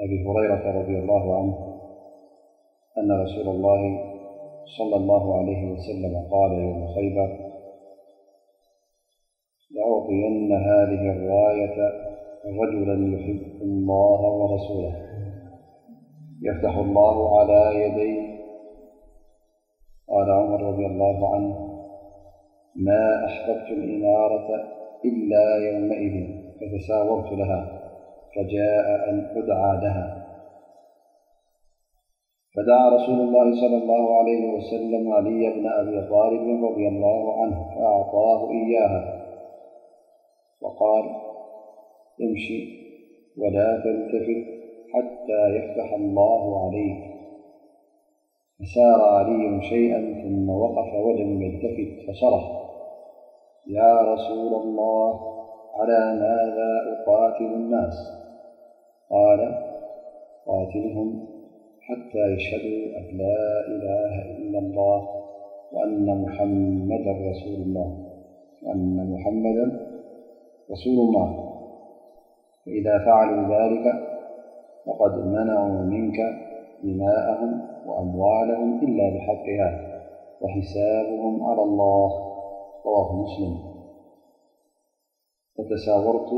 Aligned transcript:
أبي 0.00 0.24
هريرة- 0.26 0.70
رضي 0.80 0.98
الله 0.98 1.36
عنه 1.36 1.76
أن 2.98 3.12
رسول 3.22 3.48
الله 3.48 3.80
صلى 4.78 4.96
الله 4.96 5.38
عليه 5.42 5.72
وسلم- 5.72 6.16
قال 6.32 6.52
يوم 6.52 6.86
خيبر 6.86 7.36
لأعطين 9.70 10.52
هذه 10.52 11.10
الراية 11.12 11.92
رجلا 12.44 13.16
يحب 13.20 13.62
الله 13.62 14.20
ورسوله 14.20 14.94
يفتح 16.42 16.76
الله 16.76 17.38
على 17.40 17.80
يديه 17.82 18.38
قال 20.08 20.30
عمر- 20.30 20.62
رضي 20.72 20.86
الله 20.86 21.34
عنه 21.34 21.78
ما 22.76 23.26
أحببت 23.26 23.70
الإمارة 23.78 24.48
إلا 25.04 25.70
يومئذ 25.70 26.26
فتساورت 26.60 27.32
لها 27.32 27.79
فجاء 28.36 29.10
أن 29.10 29.26
أدعادها 29.36 30.26
فدعا 32.56 32.88
رسول 32.90 33.20
الله 33.20 33.60
صلى 33.60 33.76
الله 33.76 34.18
عليه 34.20 34.44
وسلم 34.54 35.12
علي 35.12 35.50
بن 35.52 35.66
أبي 35.68 36.08
طالب 36.10 36.64
رضي 36.64 36.88
الله 36.88 37.42
عنه 37.42 37.70
فأعطاه 37.74 38.50
إياها 38.50 39.20
وقال 40.60 41.04
امشيئ 42.22 42.80
ولا 43.38 43.76
تلتفت 43.84 44.46
حتى 44.94 45.56
يفتح 45.56 45.92
الله 45.92 46.66
عليك 46.66 47.10
فسار 48.60 49.02
عليم 49.02 49.60
شيئا 49.62 50.22
ثم 50.22 50.50
وقف 50.50 50.94
ولم 50.94 51.42
يلتفت 51.42 52.08
فصرح 52.08 52.44
يا 53.66 54.00
رسول 54.12 54.54
الله 54.62 55.20
على 55.80 56.18
ماذا 56.20 56.94
أقاتل 57.02 57.44
الناس 57.44 58.19
قال 59.10 59.40
قاتلهم 60.46 61.26
حتى 61.80 62.22
يشهدوا 62.34 62.98
أن 62.98 63.18
لا 63.18 63.66
إله 63.68 64.38
إلا 64.38 64.58
الله 64.58 65.08
وأن 65.72 66.22
محمدا 69.10 69.80
رسول 70.70 70.92
الله 70.92 71.56
فإذا 72.66 72.98
فعلوا 73.04 73.42
ذلك 73.58 73.84
فقد 74.86 75.18
منعوا 75.26 75.82
منك 75.84 76.16
دماءهم 76.84 77.60
وأموالهم 77.86 78.78
إلا 78.82 79.14
بحقها 79.16 80.00
وحسابهم 80.40 81.42
على 81.46 81.62
الله 81.62 82.10
رواه 82.86 83.22
مسلم 83.22 83.54
فتساورت 85.58 86.30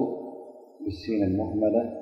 بالسين 0.85 1.25
المهملة 1.25 2.02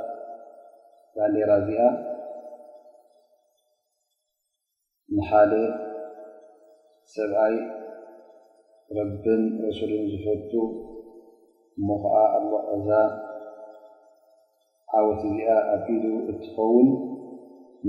ብዕዴራ 1.17 1.51
እዚኣ 1.61 1.79
ንሓደ 5.15 5.53
ሰብዓይ 7.13 7.55
ረብን 8.97 9.41
ረሱልን 9.63 10.03
ዝፈቱ 10.11 10.51
እሞ 11.79 11.87
ከዓ 12.03 12.13
ኣእዛ 12.73 12.89
ዓወት 14.99 15.21
እዚኣ 15.29 15.49
ኣሒዱ 15.73 16.03
እትኸውን 16.33 16.89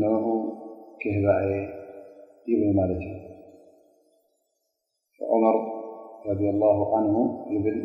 ንኡ 0.00 0.24
ክህብእየ 1.02 1.52
ይብል 2.52 2.72
ማለት 2.80 3.02
እዩ 3.08 3.14
ዑመር 5.34 5.56
ረض 6.30 6.42
ላه 6.62 6.80
ን 7.04 7.22
እብል 7.58 7.78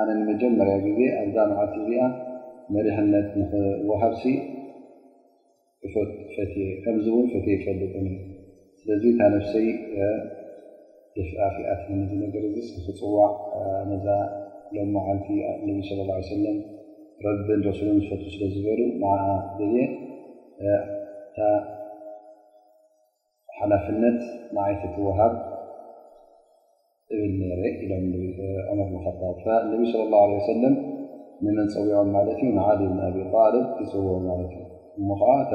ኣነ 0.00 0.08
ንመጀመርያ 0.20 0.76
ጊዜ 0.88 1.00
ኣዛምዓት 1.22 1.72
እዚኣ 1.80 2.02
መሪሕነት 2.76 3.28
ንኽወሃብሲ 3.40 4.24
ዝውን 5.92 7.24
ፈት 7.32 7.46
ይፈልጥ 7.54 7.92
ስለዚ 8.80 9.04
ታ 9.18 9.28
ነፍሰይ 9.34 9.66
ደፊኣፍኣት 11.16 11.82
ነገር 12.22 12.44
ስ 12.68 12.70
ክፅዋዕ 12.84 13.32
ዛ 14.06 14.16
ሎም 14.76 14.88
መዓልቲ 14.96 15.26
ነብ 15.66 15.78
ه 15.88 16.22
ሰለም 16.30 16.56
ረብን 17.24 17.60
ድስሉን 17.66 17.98
ዝፈት 18.06 18.22
ስለዝበሩ 18.34 18.80
ገ 20.62 20.66
ሓላፍነት 23.58 24.20
ንዓይተ 24.56 24.82
ትወሃብ 24.94 25.34
እብል 27.14 27.32
ነረ 27.50 27.62
ኢሎም 27.84 28.04
ምር 28.10 28.92
መት 28.96 29.16
ነብ 29.72 29.82
صለ 29.92 30.00
ላه 30.16 30.24
ለ 30.34 30.42
ሰለም 30.50 30.76
ንምን 31.46 31.66
ፀዊዖም 31.78 32.08
ማለት 32.18 32.40
እዩ 32.50 32.56
ዓ 32.68 32.76
ብን 32.82 33.00
ኣብጣልብ 33.08 33.64
ክፅውዑ 33.78 34.10
ማለት 34.30 34.52
እዩ 34.58 34.63
እሞ 35.00 35.08
ከዓ 35.20 35.30
እታ 35.44 35.54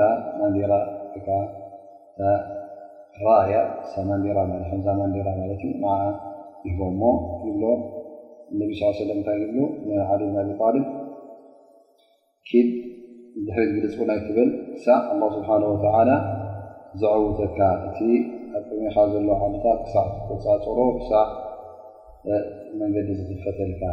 ማንዴራራእያ 4.10 4.42
ማንዛማንዴራ 4.52 5.28
ማለትእዩ 5.42 6.72
ቦ 6.80 6.90
ሞ 7.02 7.12
ዝብሎ 7.44 7.64
እነቢ 8.54 8.70
ስ 8.80 8.90
ሰለም 9.02 9.18
እንታይ 9.20 9.38
ዝብ 9.42 9.58
ንዓል 9.90 10.22
ኣብጣሊም 10.44 10.86
ኪድ 12.50 12.70
ሕብ 13.56 13.70
ግልፅናይ 13.76 14.20
ትበል 14.26 14.50
ክሳዕ 14.76 14.98
ኣ 15.16 15.30
ስብሓ 15.36 15.50
ወተላ 15.74 16.10
ዝዕውተካ 17.04 17.60
እቲ 17.88 18.00
ኣቅሚኻ 18.60 18.96
ዘሎ 19.14 19.30
ዓመታት 19.48 19.80
ክሳዕ 19.86 20.06
ፃፅሮ 20.50 20.78
ክሳዕ 21.00 21.28
መንገዲ 22.82 23.10
ዝትፈተልካ 23.20 23.84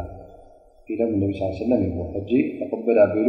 ኢሎም 0.92 1.10
እነብ 1.18 1.32
ለም 1.72 1.80
ይዎ 1.88 1.98
እጂ 2.20 2.30
ተቐበድ 2.58 2.98
ኣቢሉ 3.06 3.28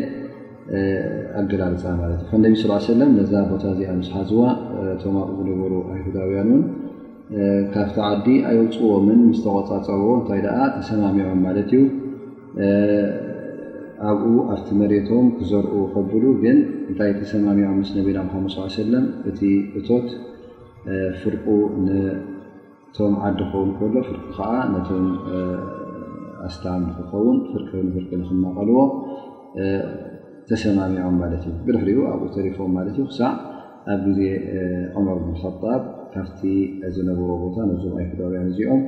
ኣገላልፃ 1.40 1.84
ማለት 2.02 2.20
እዩ 2.22 2.28
ከ 2.32 2.36
ነብ 2.44 2.56
ስላ 2.62 2.74
ሰለም 2.90 3.12
ነዛ 3.20 3.32
ቦታ 3.52 3.64
እዚኣ 3.76 3.90
ምስሓዝዋ 4.02 4.42
እቶም 4.94 5.16
ኣብኡ 5.22 5.38
ዝነበሩ 5.48 5.74
ኣይሁዳውያን 5.94 6.50
እውን 6.54 6.64
ካብቲ 7.74 7.96
ዓዲ 8.10 8.28
ኣየውፅዎምን 8.50 9.20
ምስተቆፃፀብ 9.30 10.04
እንታይ 10.20 10.42
ደ 10.46 10.50
ተሰማሚዖም 10.76 11.40
ማለት 11.48 11.72
እዩ 11.78 11.82
ኣብኡ 14.10 14.26
ኣብቲ 14.54 14.70
መሬቶም 14.82 15.26
ክዘርኡ 15.38 15.74
ከብሉ 15.96 16.24
ግን 16.44 16.60
እንታይ 16.90 17.12
ተሰማሚዖ 17.22 17.66
ምስ 17.80 17.90
ነብና 17.98 18.18
ኣምሃኖ 18.26 18.46
ስ 18.56 18.78
ሰለም 18.80 19.08
እቲ 19.32 19.40
እቶት 19.80 20.08
ፍርቁ 21.22 21.46
ቶም 22.98 23.16
ዓዲ 23.26 23.38
ክኸውን 23.46 23.72
ከሎ 23.80 23.96
ፍርቂ 24.10 24.22
ከዓ 24.38 24.52
ነቶም 24.76 25.08
ኣስታም 26.48 26.84
ክኸውን 27.00 27.38
ፍርቂንፍርቂ 27.52 28.10
ንክመቀልዎ 28.22 28.80
ተሰማሚዖም 30.52 31.16
ማለት 31.22 31.42
እዩ 31.50 31.56
ብልሕሪኡ 31.66 32.00
ኣብኡ 32.14 32.28
ተሪኮም 32.36 32.72
ማለት 32.78 32.94
እዩ 32.98 33.04
ክሳዕ 33.10 33.32
ኣብ 33.94 34.00
ግዜ 34.08 34.22
ዑመር 34.98 35.18
ብንጣብ 35.26 35.56
ካብቲ 36.14 36.42
ዝነብዎ 36.96 37.30
ቦታ 37.44 37.58
ነዞም 37.70 37.94
ኣይክዳብያን 38.02 38.48
እዚኦም 38.52 38.82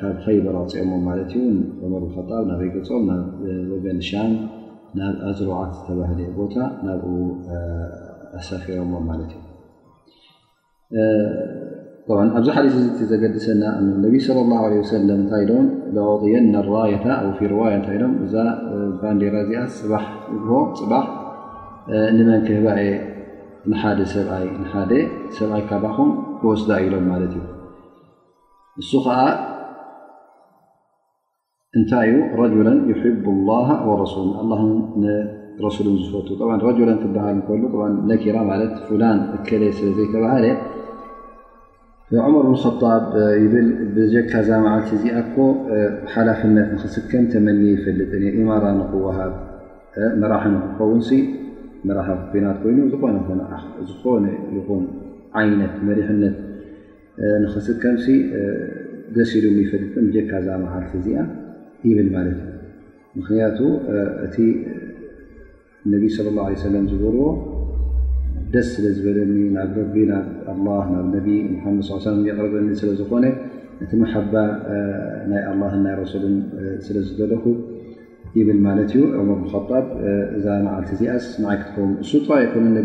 ካብ 0.00 0.16
ከይበረ 0.24 0.56
ቅፂኦሞም 0.70 1.02
ማለት 1.10 1.30
እዩ 1.42 1.94
ር 2.02 2.10
ጣብ 2.14 2.28
ናብ 2.50 2.60
ኣይገፆኦም 2.66 3.04
ናብ 3.10 3.20
ወገን 3.74 4.00
ሻም 4.08 4.32
ናብ 5.00 5.14
ኣዝሩዓት 5.30 5.72
ዝተባህለየ 5.78 6.28
ቦታ 6.40 6.54
ናብኡ 6.88 7.08
ኣሳፊሮሞም 8.40 9.04
ማለት 9.12 9.32
እዩ 9.38 9.42
ኣብዚ 12.36 12.48
ሓዲ 12.56 12.68
ዘገድሰና 13.10 13.62
ነብ 13.86 14.04
ለ 14.72 14.74
ሰለ 14.90 15.08
እታይ 15.22 15.42
የ 16.92 17.00
ዋ 17.60 17.66
ታ 17.86 17.96
እዛ 18.24 18.32
ንዴራ 19.16 19.34
እዚኣ 19.44 19.64
ፅ 19.78 19.90
ፅ 20.90 20.92
ንመንክህበ 22.16 22.66
ደ 22.78 22.80
ይ 25.00 25.04
ሰይ 25.38 25.62
ካኹም 25.68 26.10
ክወስዳ 26.40 26.70
ኢሎም 26.86 27.04
ማለት 27.12 27.30
እዩ 27.40 27.44
እሱ 28.80 28.90
ከዓ 29.06 29.20
እንታይ 31.78 32.08
ዩ 32.14 32.58
ረላ 32.68 33.60
ሕ 33.70 33.96
ላ 34.02 34.08
ሱል 35.76 35.76
ሱል 35.76 35.88
ዝፈቱ 36.06 36.28
ክሃል 36.64 37.06
ነራ 38.10 38.44
ላን 39.04 39.18
እክ 39.36 39.48
ስለ 39.78 39.88
ዘይተባሃለ 39.98 40.44
ዑመር 42.24 42.44
ብን 42.48 42.54
ጣብ 42.82 43.04
ይብል 43.42 43.66
ብጀካ 43.94 44.32
ዛ 44.46 44.50
መዓልቲ 44.64 44.90
እዚኣ 44.98 45.18
ኮ 45.32 45.36
ሓላፍነት 46.12 46.68
ንኽስከም 46.74 47.24
ተመኒ 47.32 47.60
ይፈልጥኢማራ 47.72 48.64
ንኽወሃብ 48.78 49.32
መራሕንኸውን 50.20 51.02
መራሓ 51.88 52.08
ኮናት 52.30 52.56
ኮይኑ 52.62 52.78
ዝኾነ 52.92 53.16
ኾዝኾነ 53.74 54.24
ይኹም 54.56 54.82
ዓይነት 55.40 55.74
መሪሕነት 55.88 56.38
ንኽስከምሲ 57.44 58.06
ደስ 59.16 59.30
ኢሉ 59.40 59.46
ፈልጥ 59.72 60.06
ጀካ 60.16 60.30
ዛ 60.48 60.56
መዓልቲ 60.64 60.94
ዚኣ 61.08 61.20
ይብል 61.90 62.08
ማለት 62.16 62.40
እዩ 62.44 62.52
ምክንያቱ 63.18 63.58
እቲ 64.26 64.36
ነቢ 65.92 66.02
صለى 66.16 66.30
ላه 66.38 66.48
ለ 66.56 66.66
ሰለም 66.66 66.84
ዝገርዎ 66.90 67.22
ደስ 68.52 68.66
ስለ 68.74 68.84
ዝበለኒ 68.96 69.32
ናብ 69.54 69.72
ረቢ 69.78 69.94
ናብ 70.10 70.46
ኣ 70.74 70.84
ናብ 70.92 71.06
ነቢ 71.14 71.28
ሓመድ 71.62 72.06
ይቅረበኒ 72.28 72.68
ስለዝኮነ 72.80 73.26
እቲ 73.84 73.90
መሓባ 74.02 74.34
ናይ 75.30 75.42
ኣላን 75.50 75.74
ናይ 75.86 75.94
ረሱልን 76.00 76.36
ስለዝበለኩ 76.86 77.44
ይብል 78.38 78.58
ማለት 78.66 78.88
እዩ 78.94 79.02
ዑመር 79.20 79.38
ብጣብ 79.42 79.68
እዛ 80.36 80.46
መዓልቲ 80.64 80.90
እዚኣስ 80.96 81.26
ማዓይክትከም 81.42 81.90
እሱ 82.04 82.10
ጥይም 82.26 82.66
ነ 82.76 82.80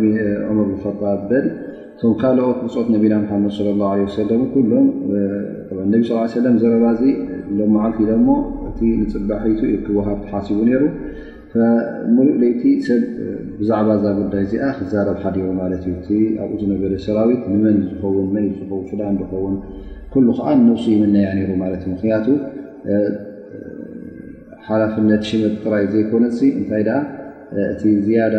ዑመር 0.50 0.68
ብጣብ 0.74 1.00
በል 1.32 1.48
እቶም 1.96 2.14
ካልኦ 2.22 2.46
ክብፅኦት 2.60 2.88
ነቢና 2.96 3.16
ሓመድ 3.32 3.54
ለ 3.68 3.74
ላ 3.82 3.94
ወሰለም 4.06 4.44
ኩሎም 4.54 4.88
ነቢ 5.94 6.02
ስ 6.34 6.46
ለም 6.48 6.56
ዘረባዚ 6.64 7.02
ሎም 7.60 7.72
መዓልቲ 7.78 8.00
ኢዶእሞ 8.08 8.28
እቲ 8.70 8.80
ንፅባሒቱ 9.04 9.62
ክወሃብ 9.88 10.20
ተሓሲቡ 10.26 10.60
ነይሩ 10.70 10.84
ሙሉእ 12.16 12.36
ለይቲ 12.42 12.62
ሰብ 12.86 13.02
ብዛዕባ 13.58 13.90
እዛ 13.98 14.06
ጉዳይ 14.20 14.42
እዚኣ 14.46 14.66
ክዛረብ 14.78 15.18
ሓዲዎ 15.24 15.48
ማለት 15.62 15.82
እዩእቲ 15.90 16.10
ኣብኡ 16.44 16.56
ዝነበረ 16.62 16.94
ሰራዊት 17.06 17.42
ንመን 17.54 17.78
ዝኸውን 17.90 18.28
መ 18.36 18.42
ዝውን 18.56 18.98
ዳ 19.02 19.12
ዝኸውን 19.20 19.56
ኩሉ 20.14 20.28
ከዓ 20.38 20.48
ንሱ 20.68 20.84
ይመናያ 20.96 21.28
ሩ 21.50 21.52
ማለት 21.64 21.82
እ 21.86 21.92
ምክንያቱ 21.94 22.26
ሓላፍነት 24.68 25.24
ሽምር 25.30 25.54
ጥራይ 25.64 25.86
ዘይኮነ 25.94 26.26
እንታይ 26.60 26.84
ደ 26.90 26.94
እቲ 27.74 27.84
ዝያዳ 28.06 28.36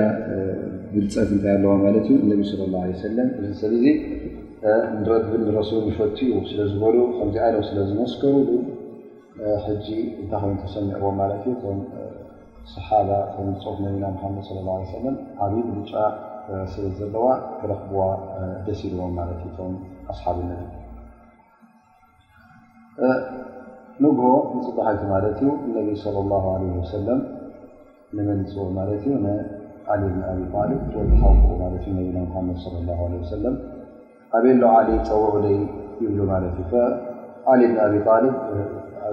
ብልፀፍ 0.95 1.29
እንታይ 1.37 1.55
ኣለዋ 1.57 1.73
ማለት 1.87 2.05
እዩ 2.15 2.19
ነብ 2.31 2.43
ስለ 2.53 2.61
ላ 2.75 2.85
ሰለም 3.07 3.29
ሰብዚ 3.65 3.85
ንረብ 5.01 5.25
ንረሱን 5.49 5.83
ዝፈትዩ 5.89 6.31
ስለዝበሉ 6.51 6.97
ከዚ 7.19 7.37
ኣው 7.49 7.63
ስለዝመስከሩ 7.71 8.35
ጂ 9.85 9.89
እንታይ 10.21 10.41
ከን 10.43 10.57
ተሰሚዕዎ 10.65 11.09
ማት 11.21 11.33
ሰሓባ 12.73 13.09
ፆት 13.35 13.79
ነቢና 13.85 14.05
ሓመድ 14.21 14.45
ሰለ 14.49 14.59
ዓብዪ 15.45 15.61
ምርጫ 15.71 15.93
ስብ 16.73 16.85
ዘለዋ 16.99 17.27
ክረኽብዋ 17.61 18.03
ደስ 18.67 18.81
ልዎም 18.93 19.13
ማለት 19.21 19.41
እቶም 19.49 19.75
ኣስሓብ 20.13 20.39
ነ 20.49 20.55
ንግሆ 24.05 24.29
ንፅባሓይቲ 24.57 25.03
ማለት 25.15 25.37
እዩ 25.43 25.49
ነቢ 25.77 25.89
ላ 26.31 26.41
ወሰለም 26.81 27.21
ንመንፅዎ 28.19 28.65
ማለት 28.79 29.03
እዩ 29.09 29.15
ንዓሊ 29.27 30.03
ብን 30.11 30.23
ኣብሊብ 30.63 30.81
ወ 31.49 31.69
እነቢና 31.77 32.21
ሓመድ 32.35 32.59
ሰ 32.61 32.67
ዓብየሎ 34.37 34.63
ዓሊ 34.77 34.89
ፀወዑለይ 35.09 35.59
ይብሉ 36.05 36.21
ማት 36.33 36.45
እዩ 36.63 36.73
ዓሊ 37.53 37.61
ብን 37.73 37.79
ኣብብ 37.85 38.09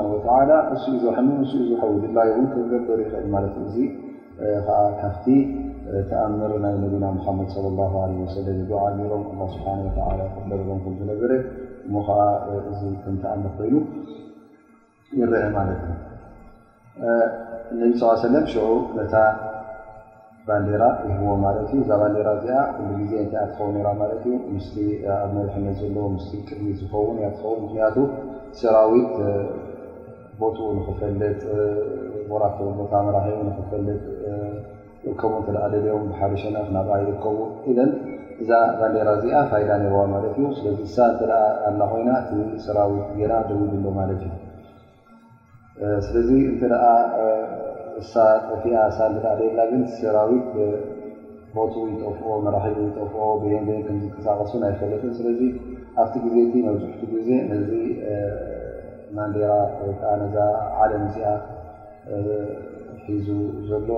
ን 1.26 1.28
ንኡ 1.28 1.50
ዝሕውድላይ 1.70 2.30
ክገበሩ 2.54 2.98
ይክእል 3.02 3.92
እካፍቲ 4.56 5.36
ተኣምር 6.10 6.52
ናይ 6.64 6.74
ነቢና 6.82 7.04
ሙሓመድ 7.18 7.48
ላ 7.78 7.84
ወሰለም 8.22 8.58
ዝዓሊሮም 8.68 9.24
ኣ 9.44 9.48
ስብሓ 9.54 9.66
ወላ 10.08 10.20
ቅበለሎም 10.34 10.78
ክ 10.84 10.92
ዝነበረ 10.98 11.32
እሞ 11.86 11.94
ከዓ 12.06 12.18
እዚ 12.72 12.80
ክንተኣምር 13.02 13.50
ኮይሉ 13.56 13.74
ይረአ 15.20 15.46
ማለት 15.58 15.80
እዩ 15.88 15.98
እነቢ 17.76 17.90
ስ 18.00 18.12
ሰለም 18.24 18.44
ሽዑ 18.52 18.66
ነታ 18.98 19.14
ባንዴራ 20.46 20.84
ይህዎ 21.08 21.32
ማለት 21.46 21.66
እዩ 21.74 21.80
እዛ 21.84 21.90
ባንዴራ 22.02 22.28
እዚኣ 22.38 22.56
ሉ 22.88 22.88
ግዜ 23.00 23.12
እታይትኸውን 23.26 23.76
ማለት 24.02 24.22
እዩ 24.56 24.78
ኣብ 25.20 25.30
መርሒነት 25.38 25.76
ዘለዎ 25.82 26.06
ስ 26.26 26.42
ጥብ 26.48 26.60
ዝኸውን 26.80 27.18
እ 27.22 27.28
ትኸውን 27.36 27.58
ምክንያቱ 27.64 27.96
ሰራዊ 28.60 28.94
ቦትኡ 30.40 30.68
ንክፈልጥ 30.78 31.42
ቦታ 32.80 32.92
መራሒቡ 33.06 33.38
ንክፈልጥ 33.50 34.02
ከምኡ 35.20 35.36
እተደ 35.42 35.56
ደልኦም 35.74 36.02
ብሓደ 36.10 36.32
ሸነፍ 36.42 36.66
ናብኣ 36.74 36.94
ይርከቡ 37.02 37.38
ኢለን 37.70 37.90
እዛ 38.42 38.50
ባንዴራ 38.78 39.08
እዚኣ 39.18 39.34
ፋይዳ 39.50 39.70
ነይርዋ 39.82 40.00
ማለት 40.12 40.34
እዩ 40.40 40.44
ስዚእሳ 40.58 40.96
እተ 41.14 41.20
ኣላ 41.68 41.80
ኮይና 41.92 42.10
ትብ 42.26 42.38
ሰራዊት 42.66 43.08
ጌራ 43.18 43.32
ደውድ 43.48 43.72
ሎ 43.84 43.90
ማለት 43.98 44.20
እዩ 44.26 44.32
ስለዚ 46.06 46.30
እንተ 46.50 46.62
ሳ 48.12 48.24
ደየላ 48.62 49.60
ግንሰራዊት 49.70 50.46
ቦት 51.56 51.74
ተፍኦ 52.02 52.28
መራሒ 52.44 52.76
ተፍኦ 52.98 53.24
ብየንን 53.42 53.80
ከምዝተሳቀሱን 53.86 54.62
ኣይፈለቱ 54.68 55.02
ስለዚ 55.18 55.40
ኣብቲ 56.02 56.14
ግዜቲ 56.26 56.54
መብዝሕቲ 56.68 57.00
ግዜ 57.14 57.28
ነዚ 57.50 57.70
ማንዴራዛ 59.16 60.36
ዓለም 60.82 61.02
እዚኣ 61.08 61.26
ሒዙ 63.06 63.28
ዘሎ 63.68 63.88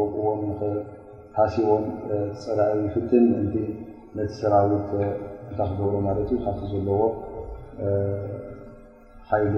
ወቕዎም 0.00 0.46
ሓሲቦ 1.36 1.70
ፀራእ 2.42 2.74
ፍትን 2.92 3.24
እንቲ 3.40 3.54
ነቲ 4.18 4.30
ሰራዊት 4.38 4.90
እታክገብሮ 5.50 5.94
ማለት 6.06 6.28
እዩ 6.34 6.38
ካፍቲ 6.46 6.60
ዘለዎ 6.72 7.00
ሓይደ 9.30 9.56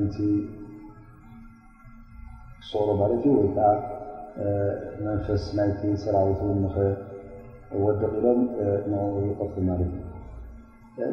እንቲ 0.00 0.16
ክሰቕሮ 2.60 2.88
ማለት 3.02 3.20
እዩ 3.24 3.32
ወይ 3.40 3.48
ከዓ 3.56 3.68
መንፈስ 5.08 5.44
ናይቲ 5.58 5.82
ሰራዊት 6.04 6.40
ኽወድቕ 7.74 8.10
ኢሎም 8.20 8.40
ቅቲ 9.38 9.54
ማለት 9.70 9.92
እዩ 9.94 10.00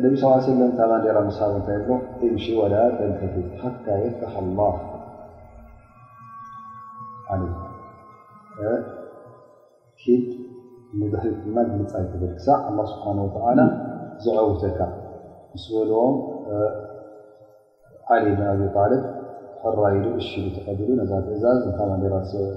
ነብ 0.05 0.15
ስ 0.45 0.55
ለ 0.61 0.71
ታማ 0.79 0.91
ደራ 1.05 1.17
መሰሓብ 1.27 1.53
እታይ 1.61 1.77
ኣሎ 1.81 1.89
እምሽ 2.27 2.45
ወላ 2.61 2.75
ተንፊ 2.97 3.33
ሓታ 3.61 3.85
የታሓ 4.05 4.33
ላ 4.59 4.71
ሒድ 10.03 10.25
ንበህል 10.99 11.33
ድማ 11.43 11.57
ግልፃ 11.71 11.91
ኣይክብል 11.99 12.31
ክሳብ 12.37 12.61
ኣ 12.69 12.85
ስብሓን 12.91 13.17
ወተላ 13.25 13.59
ዘዓውተካ 14.25 14.79
ምስ 15.53 15.65
በኦም 15.91 16.15
ዓደ 18.15 18.25
ና 18.39 18.71
ባለት 18.77 19.05
ፈራይሉ 19.61 20.05
እሽሉ 20.21 20.43
ተቀቢሉ 20.57 20.89
ነዛ 21.01 21.11
ብእዛዝ 21.27 21.61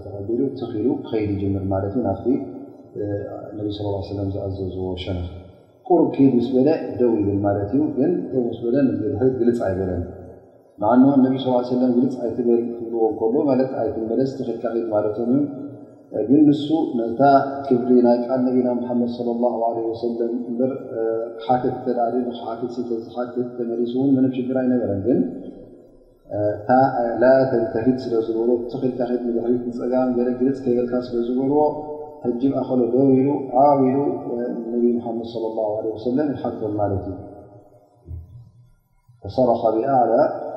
ተቀቢሉ 0.07 0.41
ትኽሉ 0.59 0.87
ከይዲ 1.09 1.31
ጅምር 1.43 1.65
ማለት 1.75 1.95
እዩ 1.97 2.05
ናፍቲ 2.09 2.27
ነብ 3.57 3.69
ስ 3.77 3.89
ለ 3.93 4.19
ዝኣዘዝዎ 4.35 4.89
ሸኖ 5.05 5.19
ቁሩብ 5.89 6.09
ከድ 6.17 6.33
ምስ 6.39 6.47
በለ 6.57 6.69
ደው 7.01 7.15
ድን 7.29 7.41
ማለት 7.47 7.71
እዩ 7.77 7.83
ግን 7.99 8.13
ደ 8.33 8.45
ስ 8.59 8.61
ብ 8.65 9.33
ግልፃ 9.41 9.59
ኣይበለን 9.69 10.03
ንዓን 10.83 11.03
ነቢ 11.25 11.35
ስ 11.43 11.51
ሰለም 11.73 11.91
ግልፅ 11.97 12.15
ኣይትበል 12.27 12.63
ክብልዎ 12.71 13.03
ከሎ 13.19 13.35
ማለት 13.49 13.71
ኣይትመደስ 13.81 14.31
ተክልካት 14.39 14.77
ማለቶም 14.95 15.33
ግን 16.29 16.41
ንሱ 16.49 16.67
ነታ 17.01 17.21
ክብሪ 17.67 17.91
ናይ 18.07 18.17
ቃል 18.27 18.41
ነቢና 18.47 18.69
ምሓመድ 18.79 19.11
ለ 19.29 19.35
ላ 19.43 19.65
ለ 19.77 19.85
ወሰለም 19.91 20.33
እበር 20.51 20.73
ሓት 21.45 21.65
ተዳሪ 21.85 22.15
ሓተዝሓ 22.41 23.17
ተመሪሱ 23.59 23.95
እን 24.07 24.11
መ 24.17 24.27
ሽግር 24.37 24.57
ኣይነገረን 24.63 25.01
ግን 25.07 25.21
ተከፊት 26.69 27.99
ስለዝበሎ 28.07 28.49
እቲክልካት 28.67 29.11
ሪት 29.51 29.63
ንፀጋም 29.71 30.11
ግርፅ 30.17 30.59
ከበልካ 30.65 30.95
ስለዝበልዎ 31.09 31.61
ሕጅብ 32.27 32.53
ኣኸእሎ 32.63 32.83
ደቢኢሉ 32.97 33.29
ኣቢኢሉ 33.65 33.99
ነብ 34.73 34.85
ሓመድ 35.07 35.29
ላ 35.57 35.93
ወሰለም 35.95 36.29
ይሓቶም 36.35 36.75
ማለት 36.83 37.05
እዩ 37.11 37.17
ተሰረካ 39.25 39.63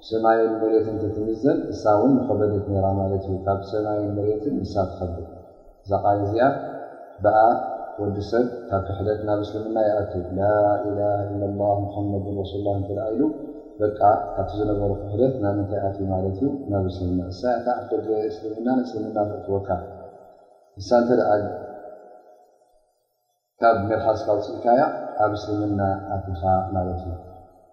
ሰማይን 0.07 0.53
መሬት 0.61 0.87
ተትምዘን 1.01 1.57
እሳ 1.71 1.83
እውን 1.97 2.11
ንከበደት 2.17 2.65
ራ 2.85 2.87
ማለት 2.99 3.23
እዩ 3.29 3.33
ካብ 3.45 3.59
ሰማይን 3.71 4.09
መሬትን 4.17 4.53
ንሳ 4.61 4.75
ትከብጥ 4.91 5.27
ዛቓ 5.89 6.05
እዚኣ 6.23 6.43
ብኣ 7.23 7.37
ወዲ 8.01 8.17
ሰብ 8.29 8.45
ካብ 8.69 8.81
ክሕደት 8.87 9.19
ናብ 9.27 9.39
እስልምና 9.45 9.77
ይኣት 9.87 10.11
ላኢላሃ 10.39 11.17
ኢ 11.31 11.39
ላ 11.41 11.71
ሙሓመድን 11.85 12.35
ረሱ 12.41 12.53
ላ 12.67 12.75
እተ 12.81 12.89
ኢሉ 13.13 13.21
በቃ 13.81 13.99
ካብቲ 14.35 14.51
ዝነበሩ 14.59 14.91
ክሕደት 15.01 15.33
ናምንታይ 15.45 15.81
ኣትዩ 15.89 16.01
ማለት 16.13 16.37
እዩ 16.41 16.47
ናብ 16.73 16.85
እስልምና 16.91 17.19
እሳ 17.33 17.41
ታ 17.65 17.77
ፈደ 17.91 18.07
እስልምና 18.31 18.67
ንእስልምና 18.79 19.17
ንእትወካ 19.29 19.69
ንሳ 20.79 20.89
እንተደኣ 21.03 21.31
ካብ 23.61 23.77
መድሓስካብ 23.89 24.37
ፅእካያ 24.47 24.81
ኣብ 25.25 25.31
እስልምና 25.39 25.81
ኣትኻ 26.17 26.41
ማለት 26.75 27.01
እዩ 27.05 27.11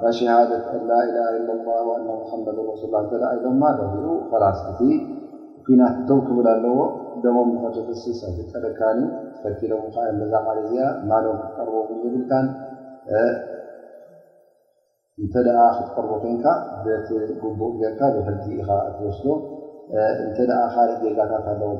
ካሸሃደት 0.00 0.64
ኣላኢላ 0.76 1.18
ለላ 1.36 1.88
ና 2.06 2.18
ሓመድ 2.30 2.58
ኣስላ 2.72 2.94
ተ 3.10 3.30
ኢሎማ 3.38 3.62
ደኡ 3.80 4.06
ፈራስቲቲ 4.30 4.80
ኩናት 5.66 5.94
እቶው 6.02 6.18
ክብል 6.26 6.46
ኣለዎ 6.54 6.78
ደሞም 7.24 7.50
ፈተተሲሳፀደካኒ 7.62 8.98
ትፈቲሎም 9.34 9.84
ከ 9.94 10.06
መዛ 10.20 10.32
ዓደ 10.52 10.58
እዚኣ 10.66 10.86
ማዶም 11.10 11.36
ክትቀርበ 11.42 11.74
ዝብልታን 12.00 12.46
እንተ 15.22 15.34
ደ 15.46 15.50
ክትቀርቦ 15.78 16.10
ኮንካ 16.24 16.46
ብቲጉቡእ 16.84 17.74
ገርካ 17.82 18.00
ብሕዚ 18.16 18.46
ኢኻ 18.60 18.70
እቲወስዶ 18.90 19.26
እንተ 20.24 20.38
ካልእ 20.74 20.98
ጀጋታት 21.04 21.46
ኣለዎ 21.54 21.70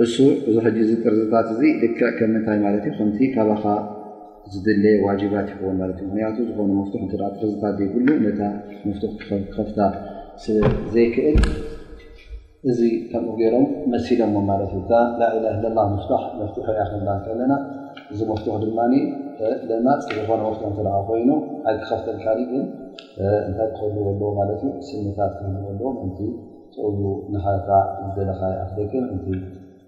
እሱ 0.04 0.16
እዚ 0.49 0.56
ሕጂ 0.66 0.78
ዚ 0.88 0.90
ጥርዝታት 1.04 1.49
እዚ 1.56 1.61
ልክ 1.85 2.00
ከምንታይ 2.20 2.58
ማለት 2.66 2.85
እዩ 2.88 2.92
ከምቲ 2.99 3.18
ካባኻ 3.37 3.64
ዝድለየ 4.52 4.95
ዋጅባት 5.07 5.47
ይኽውን 5.52 5.76
ማለት 5.83 5.97
እዩ 6.02 6.07
ምክንያቱ 6.11 6.37
ዝኾነ 6.50 6.68
መፍትሑ 6.78 7.00
እት 7.28 7.35
ትዝታት 7.40 7.75
ዘይክሉ 7.80 8.07
መፍትሕ 8.87 9.28
ከፍታ 9.54 9.78
ስ 10.42 10.57
ዘይክእል 10.95 11.38
እዚ 12.71 12.80
ከምኡ 13.11 13.30
ገይሮም 13.40 13.66
መሲሎሞ 13.92 14.35
ማለት 14.50 14.71
እዩ 14.78 14.83
እ 15.02 15.21
ላኢላ 15.21 15.47
ለ 15.64 15.75
ላ 15.78 15.87
መፍታሕ 15.95 16.25
መፍትሑ 16.40 16.66
ያክ 16.80 16.92
ከለና 17.26 17.52
እዚ 18.12 18.21
መፍትሕ 18.33 18.54
ድማ 18.64 18.78
ለማፅ 19.71 20.00
ዝኮነ 20.16 20.40
መፍትሑ 20.49 20.64
እትርዓ 20.73 20.95
ኮይኑ 21.11 21.30
ሃ 21.66 21.76
ከፍተካ 21.90 22.25
ግን 22.52 22.64
እንታይ 23.49 23.68
ክኸልዎለዎ 23.76 24.30
ማለት 24.40 24.61
ዩ 24.66 24.73
ስነታት 24.88 25.33
ክህለዎ 25.38 25.90
ምንቲ 26.00 26.18
ጥዩ 26.75 26.99
ንሃካ 27.33 27.68
ዝዘለካይ 28.07 28.54
ኣደክ 28.64 28.92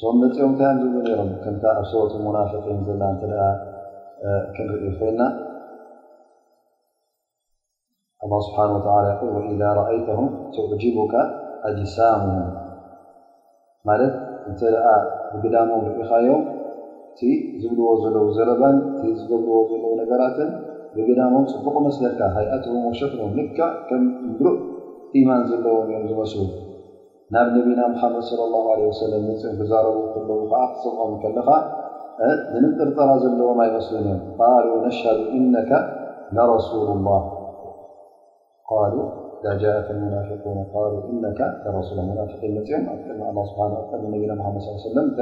ሶም 0.00 0.16
ምርፂኦም 0.20 0.52
ታዮ 0.60 0.72
ዝብሉ 0.80 0.96
ነሮም 1.04 1.28
ከም 1.42 1.54
ኣብ 1.70 1.78
ሰወት 1.90 2.12
ሙናፍቂን 2.24 2.78
ዘለና 2.86 3.04
እተ 4.22 4.32
ክንርኢ 4.56 4.88
ኮይና 4.98 5.22
ኣ 8.22 8.40
ስብሓን 8.46 8.72
ተላ 8.86 8.96
ል 9.20 9.30
ወኢ 9.36 9.48
ረኣይተም 9.78 10.26
ጅቡካ 10.82 11.14
ኣጅሳሙ 11.68 12.24
ማለት 13.90 14.14
እንተ 14.50 14.60
ደ 14.76 14.84
ብግዳሞም 15.32 15.82
ርኢኻዮም 15.88 16.42
እቲ 16.50 17.30
ዝብልዎ 17.62 17.88
ዘለዉ 18.04 18.28
ዘረባን 18.40 18.76
እቲ 18.96 19.04
ዝገልዎ 19.22 19.52
ዘለዉ 19.72 19.94
ነገራትን 20.02 20.50
ብግዳሞም 20.98 21.46
ፅቡቕ 21.54 21.76
መስለካ 21.88 22.18
ሃይኣቶም 22.36 22.76
ወሸትነ 22.90 23.22
ልካ 23.40 23.58
ከም 23.90 24.04
ብሩእ 24.38 24.58
ኢማን 25.20 25.42
ዘለዎ 25.50 25.76
እዮም 25.86 26.04
ዝመስሉ 26.10 26.40
ናብ 27.34 27.48
ነና 27.68 27.80
መድ 27.92 28.12
صى 28.26 28.36
ኦ 28.86 29.54
ብዛረ 29.60 29.86
ዓ 31.04 31.14
ኻ 31.22 31.32
ንርጠ 32.64 32.98
ዘለዎም 33.22 33.60
ይመስ 33.68 33.88
እዮም 34.00 35.48
ነ 36.36 36.44
رس 36.50 36.68
ላ 36.76 36.92
ኦ 38.74 38.76
ድ 38.92 38.94
ም 39.92 41.24
መድ 41.24 42.30
ስ 44.76 44.86
ልከ 44.96 45.18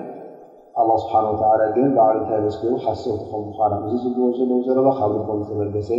ስብሓ 1.03 1.19
ግን 1.75 1.87
ባዕ 1.97 2.13
ስሩ 2.55 2.73
ሰውቲ 3.03 3.23
ከ 3.31 3.35
ምኖም 3.73 3.83
ዚዝቦ 3.91 4.17
ዘለዉ 4.39 4.59
ዘረ 4.69 4.87
ካብ 5.01 5.13
ም 5.29 5.37
ዝተበገሰ 5.45 5.89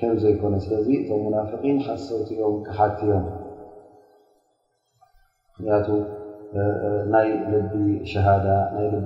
ከም 0.00 0.12
ዘይኮነ 0.24 0.54
ስለዚ 0.64 0.88
እቶም 1.02 1.24
ናን 1.36 1.46
ካ 1.86 1.96
ሰውቲዮም 2.08 2.56
ክሓትዮም 2.66 3.24
ምክንቱ 5.62 5.88
ናይ 7.14 7.28
ልቢ 7.50 7.72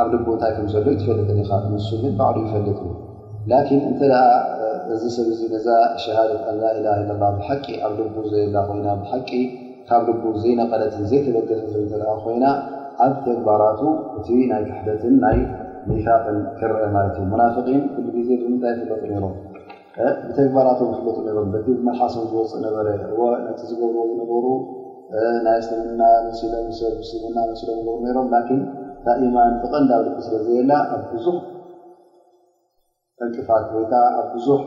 ኣ 0.00 0.04
ቡ 0.24 0.34
ታይ 0.40 0.52
ዘሎ 0.74 0.88
ፈጠ 1.50 2.14
ባ 2.20 2.30
ይፈጥ 2.38 2.80
እዚ 4.94 5.10
ሰብ 5.18 5.54
ላ 6.62 6.96
ኣ 9.12 9.20
ዘ 9.20 9.44
ካብ 9.90 10.08
ቡ 10.22 10.32
ዘቐለት 10.44 10.94
ዘተበሰይ 11.12 12.44
ኣብ 13.04 13.12
ተግባራቱ 13.26 13.80
ይ 14.40 14.44
ት 15.00 15.56
ኒፋቅን 15.90 16.36
ክረአ 16.58 16.80
ማለት 16.96 17.14
እዩ 17.18 17.24
ሙናፍን 17.32 17.66
ክሉ 17.94 18.06
ግዜ 18.16 18.28
ንታይ 18.54 18.74
ፍለጡ 18.80 19.04
ሮም 19.24 19.34
ብተግባራት 20.26 20.80
ፍለጡ 21.00 21.16
ሮም 21.36 21.48
ብመሓሶም 21.66 22.24
ዝወፅእ 22.30 22.60
ነበረ 22.66 22.86
እቲ 23.50 23.60
ዝገብ 23.70 23.96
ነበሩ 24.20 24.44
ናይ 25.44 25.56
ኣስምና 25.60 26.02
መሲሎም 26.26 26.66
ሰ 27.10 27.30
ና 27.36 27.46
ሲሎም 27.60 27.78
ሮም 27.86 28.26
ን 28.58 28.60
ካ 29.04 29.14
ኢማን 29.26 29.50
ትቐልዳብ 29.62 30.06
ስለዝበላ 30.26 30.70
ኣብ 30.94 31.02
ብዙሕ 31.12 31.36
ዕንቅፋት 33.24 33.66
ወይከዓ 33.76 34.02
ኣብ 34.20 34.26
ብዙሕ 34.36 34.60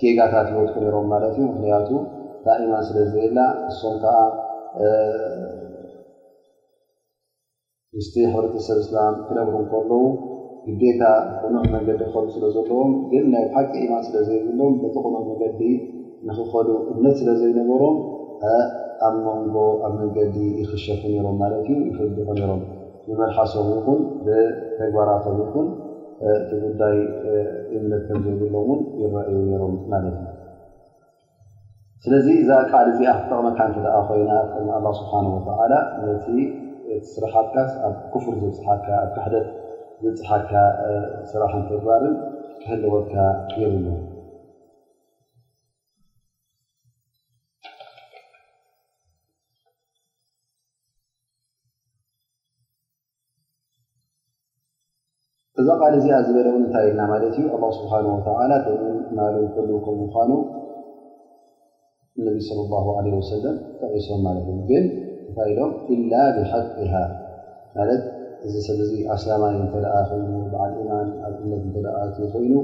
ጌጋታት 0.00 0.48
ወድኩ 0.56 0.78
ሮም 0.94 1.06
ማለት 1.14 1.34
እዩ 1.36 1.44
ምክንያቱ 1.52 1.90
ካ 2.44 2.56
ኢማን 2.64 2.82
ስለዘበላ 2.88 3.38
ንሶም 3.68 3.96
ከዓ 4.02 4.18
ምስቲ 7.98 8.14
ሕብረተሰብ 8.32 8.76
እስላም 8.84 9.14
ክለም 9.26 9.46
እከለዉ 9.60 9.92
ግዴታ 10.66 11.02
ብኑዕ 11.42 11.64
መንገዲ 11.74 12.00
ክኸ 12.14 12.22
ስለ 12.34 12.44
ዘለዎም 12.54 12.90
ግን 13.12 13.24
ናይ 13.34 13.44
ሓቂ 13.54 13.72
ኢማን 13.84 14.02
ስለ 14.08 14.16
ዘይብሎም 14.28 14.74
መጠቕኖም 14.82 15.24
መንገዲ 15.30 15.60
ንክኸሉ 16.28 16.68
እምነት 16.92 17.14
ስለ 17.20 17.28
ዘይነበሮም 17.40 17.96
ኣብ 19.08 19.14
መንጎ 19.28 19.56
ኣብ 19.86 19.92
መንገዲ 20.00 20.36
ይክሸፉ 20.60 21.02
ነይሮም 21.12 21.36
ማለት 21.42 21.60
እዩ 21.62 21.70
ይፈልድቀ 21.90 22.28
ሮም 22.50 22.62
ብመድሓሶም 23.06 23.70
ኹን 23.86 24.00
ብተግባራቶም 24.26 25.40
ኹን 25.54 25.66
እቲጉዳይ 26.34 26.98
እምነት 27.78 28.02
ከን 28.10 28.20
ዘይብሎምእውን 28.26 28.80
ይረእዩ 29.04 29.38
ነይሮም 29.50 29.74
ማለት 29.94 30.16
ዩ 30.22 30.26
ስለዚ 32.04 32.26
እዛ 32.42 32.50
ካዓል 32.70 32.86
እዚኣ 32.92 33.10
ጠቕመካ 33.26 33.58
እተ 33.70 33.76
ደኣ 33.86 33.96
ኮይና 34.08 34.30
ከ 34.52 34.62
ኣላ 34.78 34.86
ስብሓን 35.00 35.26
ወተዓላ 35.36 35.72
ስራሓካ 37.12 37.54
ኣብ 37.86 37.96
ፍር 38.24 38.34
ዝፅሓካኣ 38.42 38.88
ካሕደት 39.14 39.46
ዝፅሓካ 40.02 40.50
ስራሕን 41.30 41.62
ትግባርን 41.70 42.14
ክህልወትካ 42.62 43.14
ይብሉ 43.62 43.86
እዛ 55.60 55.68
ቃል 55.80 55.92
እዚኣ 55.98 56.16
ዝበለው 56.26 56.54
እንታይ 56.60 56.86
ኢልና 56.86 57.00
ማለት 57.10 57.34
እዩ 57.40 57.46
ኣ 57.56 57.68
ስብሓን 57.80 58.06
ወላ 58.36 58.52
ደ 58.64 58.76
ል 59.34 59.36
ከምኡ 59.86 59.96
ምኑ 60.00 60.32
እነብ 62.20 62.38
ላ 62.72 62.78
ለ 63.06 63.14
ወሰለም 63.20 63.56
ተሶም 63.90 64.20
ማለትግ 64.26 64.70
ታዶም 65.34 65.70
ላ 66.12 66.22
ብሓቅ 66.36 66.66
ማለት 67.78 68.02
እዚ 68.46 68.54
ሰብዚ 68.68 68.90
ኣሰላማኒ 69.14 69.56
እተ 69.66 69.74
ይኑ 70.22 70.32
ብዓል 70.52 70.72
እማን 70.82 71.08
ኣእነት 71.26 71.62
እተደ 71.68 71.86
ኮይኑ 72.34 72.54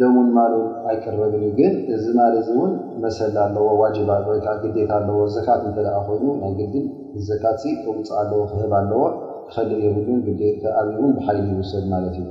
ደምን 0.00 0.28
ማል 0.36 0.54
ኣይቀረብእዩ 0.90 1.48
ግን 1.58 1.74
እዚ 1.94 2.04
ማለ 2.18 2.32
እዚ 2.42 2.48
ን 2.70 2.72
መሰል 3.02 3.34
ኣለዎ 3.44 3.66
ዋጅወ 3.82 4.08
ግታ 4.76 4.88
ኣለዎ 4.98 5.18
ዘካት 5.36 5.62
እተ 5.70 5.78
ኮይኑ 6.08 6.26
ናይ 6.42 6.54
ድ 6.72 6.84
ዘካት 7.28 7.62
እውፅእ 7.74 8.12
ኣለዎ 8.22 8.40
ክህብ 8.52 8.72
ኣለዎ 8.80 9.02
ክል 9.54 9.70
የብሉ 9.84 10.08
ብን 10.26 11.10
ብሓል 11.16 11.38
ይውሰድ 11.52 11.86
ማለት 11.94 12.16
እዩ 12.22 12.28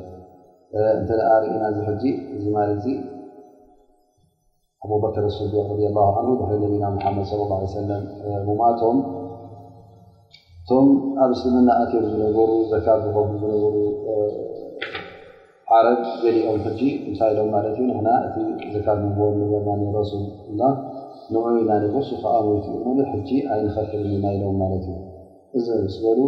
እተ 0.99 1.09
ሪእና 1.43 1.63
እዚ 1.95 2.05
እዚ 2.37 2.85
ኣበከር 4.91 5.25
ሰቢቅ 5.35 5.65
ብ 5.77 5.79
ነና 6.71 7.03
ሓመድ 7.03 7.21
ሰ 7.31 7.33
ማቶ 8.61 8.81
እቶም 10.63 10.85
ኣብ 11.23 11.31
ስምና 11.39 11.67
ኣትዮር 11.83 12.03
ዝነሩ 12.11 12.35
ዘካት 12.71 12.99
ዝከም 13.05 13.29
ዝነሩ 13.41 13.65
ዓረግ 15.77 16.01
ገሊኦም 16.23 16.57
ሕጂ 16.65 16.81
እንታይኢሎም 17.09 17.49
ማት 17.53 17.65
ዩ 18.39 18.43
እቲ 18.53 18.61
ዘካ 18.75 18.87
ዝ 19.29 20.51
ገላ 20.57 21.47
ንና 21.57 21.79
ጉሱ 21.95 22.09
ከኣወይት 22.23 22.65
ሉ 22.83 22.95
ሕ 23.11 23.39
ኣይንፈሕርማ 23.55 24.25
ኢሎም 24.35 24.57
ማለት 24.63 24.85
እዩ 24.93 24.99
እዚ 25.59 25.67
ምስ 25.87 25.95
በሉ 26.03 26.19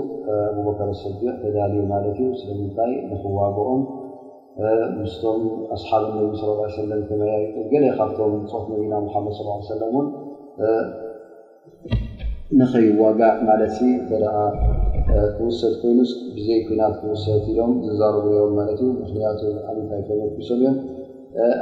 ኣበከር 0.58 0.90
ሰቢቅ 1.04 1.34
ተዳልዩ 1.44 1.80
ማለት 1.94 2.18
ዩ 2.26 2.28
ስምታይ 2.42 2.92
ንክዋግኦም 3.12 3.82
ምስቶም 4.98 5.40
ኣስሓብ 5.76 6.04
ነ 6.16 6.28
ለ 6.34 6.68
ሰለ 6.76 6.92
ገ 7.72 7.82
ካብቶም 7.98 8.34
ፅፍ 8.52 8.64
ነቢና 8.72 8.94
ሓመድ 9.14 9.34
ለ 9.48 9.56
ሰለ 9.72 9.82
እን 10.00 10.08
ንኸይ 12.60 12.88
ዋጋዕ 13.02 13.34
ማለት 13.50 13.76
ክውሰት 15.38 15.74
ኮይኑ 15.82 16.00
ብዘይ 16.36 16.60
ኩናት 16.68 16.94
ክውሰት 17.02 17.44
ኢሎም 17.52 17.74
ዝዛረቡ 17.88 18.26
ሮም 18.38 18.52
ማት 18.60 18.72
ዩ 18.84 18.88
ምክንያቱ 19.02 19.42
ዓብንታይ 19.72 20.02
ተመሶም 20.08 20.58
እዮም 20.62 20.72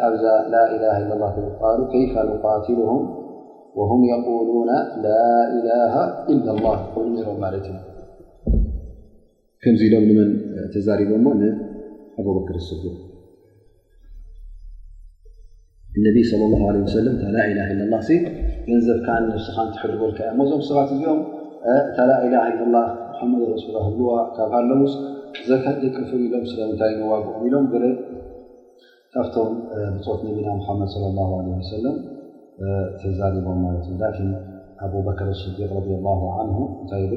ኣብዛ 0.07 0.23
ላላ 0.53 1.27
ኢ 1.41 1.49
ቃሉ 1.61 1.79
ከይፈ 1.93 2.13
ንቃትልም 2.29 3.01
ም 3.99 4.01
የቁሉና 4.11 4.71
ላኢላሃ 5.05 5.95
ኢላ 6.35 6.47
ላ 6.63 6.67
ብሉ 6.95 7.13
ሮም 7.27 7.37
ማለት 7.45 7.65
እዩ 7.73 7.79
ከምዚ 9.63 9.81
ኢሎም 9.89 10.03
ድመን 10.09 10.31
ተዛሪቦ 10.75 11.11
ነ 12.21 12.57
ሰታ 16.93 17.37
ላ 17.37 17.99
ገንዘብካን 18.69 19.25
ስኻን 19.45 19.67
ትሕልበልካ 19.75 20.19
ዮዞም 20.39 20.59
ሰባት 20.67 20.89
እዚኦም 20.95 21.17
እታ 21.87 21.97
ላላ 22.09 22.33
ላ 22.75 22.77
መድረሱሉ 23.31 23.97
ዋ 24.09 24.13
ካብ 24.35 24.51
ሃለውስ 24.57 24.93
ዘደቂፈ 25.49 26.09
ኢሎም 26.25 26.43
ስለምንታይ 26.51 26.93
መዋግኦም 27.01 27.43
ኢሎም 27.49 27.65
ካብቶም 29.15 29.51
ብት 30.05 30.21
ነቢና 30.27 30.47
መድ 30.81 31.63
ሰ 31.71 31.75
ተዛሪቦም 33.03 33.59
ማት 33.65 33.87
ኣበክር 34.85 35.29
ዲቅ 35.59 35.71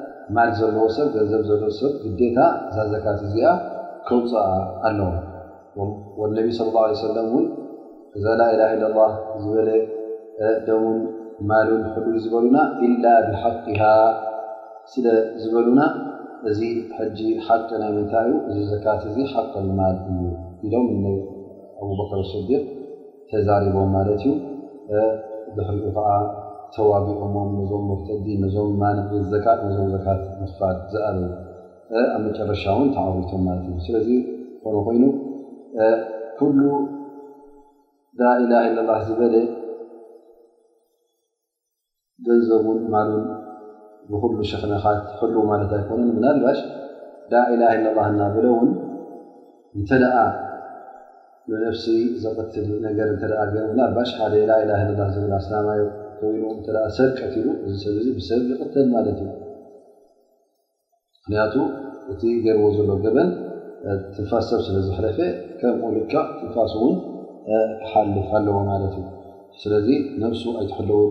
ማል 0.35 0.49
ዘለዎ 0.59 0.83
ሰብ 0.97 1.07
ገንዘብ 1.15 1.41
ዘለ 1.49 1.63
ሰብ 1.79 1.93
ግዴታ 2.03 2.37
እዛ 2.69 2.77
ዘካት 2.91 3.19
እዚኣ 3.27 3.47
ከውፅኣ 4.07 4.43
ኣለዎ 4.89 5.09
ነቢ 6.37 6.47
ስለ 6.57 6.67
ላه 6.75 6.85
ለ 6.91 6.99
ሰለም 7.07 7.25
እውን 7.31 7.45
እዛ 8.17 8.25
ላእላ 8.39 8.61
ላ 8.97 9.07
ዝበለ 9.43 9.69
ደውን 10.67 10.97
ማልን 11.51 11.83
ክል 11.93 12.05
ዝበሉና 12.23 12.57
ኢላ 12.87 13.05
ብሓቅሃ 13.29 13.81
ስለዝበሉና 14.91 15.79
እዚ 16.49 16.61
ሕጂ 16.99 17.19
ሓቂ 17.47 17.69
ና 17.81 17.83
ምንታዩ 17.95 18.31
እዚ 18.51 18.59
ዘካት 18.73 19.01
እዚ 19.09 19.17
ሓቀ 19.33 19.53
ማል 19.79 19.97
እዩ 20.11 20.21
ኢዶም 20.67 20.87
ኣብበከር 21.81 22.21
ስዲቅ 22.31 22.63
ተዛሪቦም 23.31 23.89
ማለት 23.95 24.21
እዩ 24.21 24.25
ብሕሪኡ 25.57 25.87
ከዓ 25.97 26.07
ተዋቢኦሞም 26.75 27.49
ዞም 27.69 27.87
ርተዲን 27.99 28.43
ዞም 28.53 28.69
ዞም 28.97 29.23
ዘካት 29.31 29.61
ምፋት 30.41 30.77
ዝኣለ 30.91 31.19
ኣብ 32.13 32.21
መጨረሻ 32.25 32.63
እውን 32.75 32.89
ተዓቢቶም 32.95 33.41
ማለት 33.47 33.65
እዩ 33.71 33.77
ስለዚ 33.87 34.09
ክኾነ 34.61 34.75
ኮይኑ 34.87 35.03
ኩሉ 36.39 36.59
ላኢላሃ 38.19 38.61
ለ 38.75 38.79
ኣላ 38.83 38.91
ዝበለ 39.07 39.35
ገንዘቡን 42.27 42.79
ማሉን 42.93 43.25
ብኩሉ 44.11 44.37
ሸክነካት 44.51 44.99
ክል 45.19 45.35
ማለት 45.51 45.71
ኣይኮነ 45.77 46.01
ምና 46.17 46.25
ልባሽ 46.37 46.59
ላላ 47.33 47.61
ለ 47.83 47.93
ላ 47.97 48.05
እናብለ 48.13 48.45
ውን 48.59 48.71
እንተ 49.79 49.89
ደኣ 50.03 50.15
ንፍሲ 51.61 51.85
ዘቅትል 52.23 52.67
ነገር 52.87 53.07
እተ 53.13 53.23
ምናልባሽ 53.71 54.09
ሓደ 54.19 54.33
ላላ 54.51 54.69
ላ 54.99 55.05
ዝለ 55.15 55.31
ኣሰላማዩ 55.39 55.81
ሰብ 56.97 57.09
ቀትሉ 57.19 57.45
ሰብ 57.83 57.95
ሰብ 58.07 58.17
ዝተል 58.47 58.85
ማለት 58.95 59.17
እዩምክንያቱ 59.23 61.55
እቲ 62.11 62.21
ገርዎ 62.45 62.65
ዘሎ 62.77 62.89
ገበን 63.05 63.29
ትንፋስ 64.15 64.43
ሰብ 64.51 64.59
ስለዝለፈ 64.67 65.17
ከምልካ 65.59 66.13
ትንፋስ 66.39 66.73
ን 66.91 66.93
ክሓልፍ 67.83 68.27
ኣለዎ 68.37 68.55
ማለት 68.71 68.93
ዩ 68.99 69.01
ስለዚ 69.63 69.87
ነብሱ 70.23 70.43
ኣይትለዎ 70.61 71.01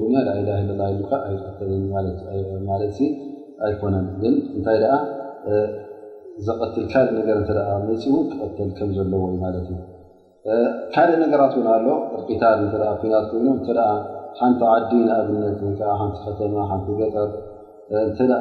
ኣይኮነን 3.67 4.07
ግ 4.21 4.23
እንታይ 4.57 4.79
ዘቀትል 6.47 6.85
ካልእነ 6.93 7.19
ክተል 7.27 8.71
ከምዘለዎ 8.79 9.25
እ 10.53 10.55
ካልእ 10.95 11.15
ነገራት 11.23 11.55
ኣሎ 11.73 11.87
ታይ 12.43 12.55
ሓንቲ 14.39 14.61
ዓዲ 14.73 14.91
ንኣብነት 15.07 15.59
ወይከዓ 15.67 15.93
ንቲ 16.09 16.19
ፈተማ 16.39 16.55
ንቲ 16.79 16.87
ገጠር 17.01 17.29
እንተደ 18.07 18.33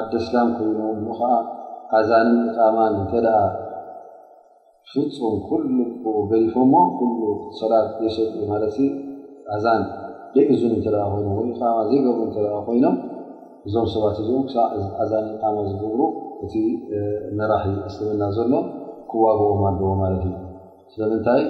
ዓዲ 0.00 0.12
ስላም 0.26 0.48
ኮይኖም 0.56 0.96
ሞ 1.06 1.14
ከዓ 1.18 1.30
ኣዛንን 1.98 2.38
ኢቃማን 2.52 2.92
እንተደኣ 3.02 3.38
ፍፁም 4.90 5.34
ኩሉ 5.48 5.76
ገሊፎ 6.30 6.54
ሞ 6.72 6.74
ኩሉ 6.98 7.20
ሰላት 7.60 7.86
ዘይሰኡ 8.00 8.32
ማለት 8.52 8.76
ኣዛን 9.54 9.80
ደቂ 10.34 10.46
እዙን 10.54 10.72
እተ 10.78 10.86
ኮይኖም 11.12 11.34
ወ 11.38 11.42
ቃማ 11.60 11.76
ዘይገብሩ 11.90 12.20
እተ 12.30 12.36
ኮይኖም 12.68 12.96
እዞም 13.68 13.86
ሰባት 13.94 14.16
እኦም 14.24 14.44
ዕኣዛን 14.82 15.24
ኢቃማ 15.36 15.56
ዝገብሩ 15.70 16.00
እቲ 16.46 16.54
መራሒ 17.38 17.64
እስልምና 17.88 18.22
ዘሎ 18.36 18.52
ክዋግቦም 19.10 19.62
ኣለዎ 19.70 19.90
ማለት 20.02 20.22
እዩ 20.28 20.34
ስለምንታይ 20.92 21.42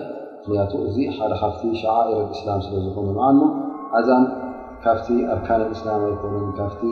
ክንቱ 0.49 0.73
እዚ 0.89 0.99
ሓደ 1.17 1.33
ካፍቲ 1.43 1.63
ሸዓኢረ 1.81 2.19
እስላም 2.35 2.61
ስለዝኮነ 2.67 3.09
ዓኑ 3.29 3.41
ኣዛም 3.99 4.25
ካብቲ 4.85 5.07
ኣርካነት 5.33 5.71
እስላም 5.77 6.03
ኣይኮነን 6.09 6.47
ካብቲ 6.59 6.83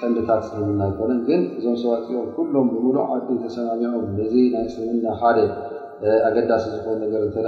ቀንዲታት 0.00 0.40
ፅልምና 0.52 0.80
ኣይኮነን 0.88 1.18
ግን 1.28 1.42
እዞም 1.56 1.76
ሰባት 1.82 2.00
እዚኦም 2.04 2.28
ኩሎም 2.36 2.68
ብምሉ 2.74 2.96
ዓዲ 3.16 3.26
ተሰማሚዖም 3.42 3.94
ነዚ 4.20 4.34
ናይ 4.54 4.66
ፅልምና 4.76 5.06
ሓደ 5.22 5.38
ኣገዳሲ 6.28 6.64
ዝኮኑ 6.74 6.94
ነገር 7.04 7.20
እተ 7.28 7.38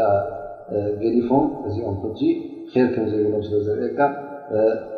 ገዲፎም 1.03 1.47
እዚኦም 1.69 1.97
ሕጂ 2.03 2.21
ር 2.83 2.87
ከም 2.95 3.07
ዘይብሎም 3.12 3.42
ስለ 3.47 3.55
ዘርኤካ 3.66 3.99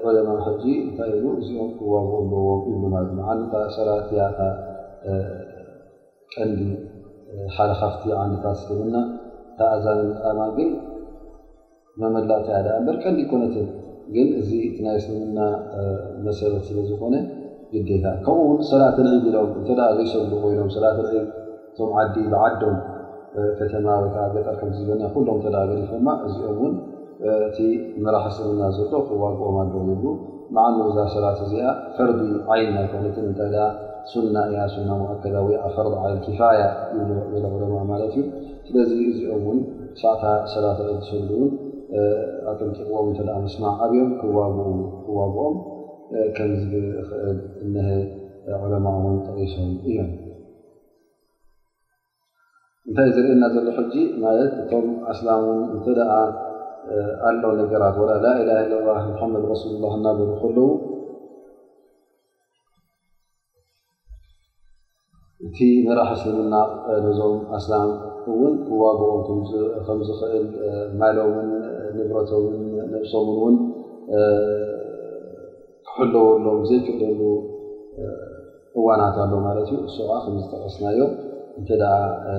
ወለማ 0.04 0.28
ሕጂ 0.48 0.64
እንታይ 0.86 1.12
ኢሉ 1.18 1.24
እዚኦም 1.42 1.70
ክዋብኦ 1.78 2.12
ኣለዎም 2.22 2.78
ሉማለ 2.84 3.62
ሰራትያ 3.76 4.22
ቀንዲ 6.34 6.60
ሓደ 7.56 7.70
ካፍቲ 7.80 8.04
ዓንድታት 8.22 8.56
ስትምና 8.60 8.96
ኣዛን 9.72 9.98
ምፃማ 10.10 10.38
ግን 10.58 10.70
መመላእትያ 12.00 12.56
ንበር 12.80 12.96
ቀንሊ 13.02 13.20
ኮነትን 13.30 13.68
ግን 14.14 14.28
እዚ 14.40 14.50
እቲ 14.68 14.76
ናይ 14.86 14.98
ስምና 15.06 15.38
መሰረት 16.26 16.62
ስለዝኮነ 16.68 17.16
ግደታ 17.72 18.06
ከምኡውን 18.26 18.60
ሰላትን 18.72 19.08
ሎም 19.34 19.48
እተ 19.60 19.68
ዘይሰብሉ 19.98 20.32
ኮይኖም 20.44 20.70
ሰላት 20.76 20.98
እቶም 21.04 21.90
ዓዲ 22.02 22.14
ብዓዶም 22.34 22.76
ፈተማ 23.58 23.86
ወይከዓ 24.02 24.22
ገጠር 24.34 24.54
ከምዝበና 24.60 25.02
ኩሎም 25.14 25.38
ተ 25.44 25.50
ገዲፈ 25.70 25.90
ማ 26.06 26.10
እዚኦምውን 26.28 26.72
እቲ 27.48 27.58
መራሕ 28.06 28.24
ስምና 28.38 28.62
ዘሎ 28.76 28.92
ክዋግኦማ 29.10 29.56
ንሉ 29.88 30.02
ማዓኖ 30.56 30.78
እዛ 30.90 30.98
ሰባት 31.16 31.38
እዚኣ 31.46 31.66
ፈርዲ 31.96 32.20
ዓይን 32.52 32.70
ናይ 32.76 32.86
ኮነትን 32.92 33.26
እታ 33.32 33.42
ሱና 34.10 34.36
እኣ 34.52 34.58
ና 34.88 34.92
ኣከዳዊ 35.14 35.48
ኣፈር 35.68 35.86
ዓይል 36.02 36.18
ኪፋያ 36.26 36.60
በለ 37.32 37.44
ለማ 37.62 37.74
ማለት 37.92 38.12
እዩ 38.20 38.24
ስለዚ 38.68 38.90
እዚኦምውን 39.10 39.58
ሰዕታ 40.00 40.24
ሰላት 40.52 40.78
ዝሰሉእን 40.88 41.50
ኣቶምትኦም 42.50 43.06
እተ 43.12 43.20
መስማዕ 43.44 43.72
ኣብዮም 43.84 44.10
ክዋክዋብኦም 44.20 45.54
ከምዝብ 46.36 46.74
ኽእል 47.08 47.38
ሀ 48.58 48.60
ዕለማ 48.66 48.86
ውን 49.04 49.16
ጠቂሶም 49.26 49.70
እዮም 49.90 50.10
እንታይ 52.88 53.08
ዝርእየና 53.14 53.44
ዘሎ 53.54 53.66
ሕጂ 53.78 53.94
ማለት 54.24 54.52
እቶም 54.64 54.86
ኣስላም 55.12 55.42
ን 55.56 55.62
እንተደ 55.76 55.98
ኣሎ 57.30 57.42
ነገራት 57.62 57.96
ወ 58.02 58.06
ላኢላ 58.26 58.50
ለ 58.72 58.82
ላ 58.88 58.92
ሓመድ 59.22 59.44
ረሱሉ 59.54 59.72
ላ 59.86 59.94
እናበሩ 60.00 60.28
ከለዉ 60.42 60.68
እቲ 65.46 65.58
ንረሓ 65.88 66.08
ስልምና 66.20 66.54
ነዞም 67.06 67.36
ኣስላም 67.58 67.88
እውን 68.32 68.54
ክዋግኦ 68.68 69.10
ከም 69.86 70.00
ዝኽእል 70.08 70.46
ማሎምን 71.00 71.48
ንብረቶምን 71.98 72.62
ነብሶምን 72.94 73.32
እውን 73.36 73.56
ክሕለዎሎም 75.88 76.60
ዘይክእለሉ 76.70 77.20
እዋናት 78.78 79.16
ኣሎ 79.24 79.32
ማለት 79.46 79.68
እዩ 79.74 79.78
እሱዕ 79.90 80.08
ከምዝተቐስናዮም 80.24 81.12
እንተደ 81.60 81.84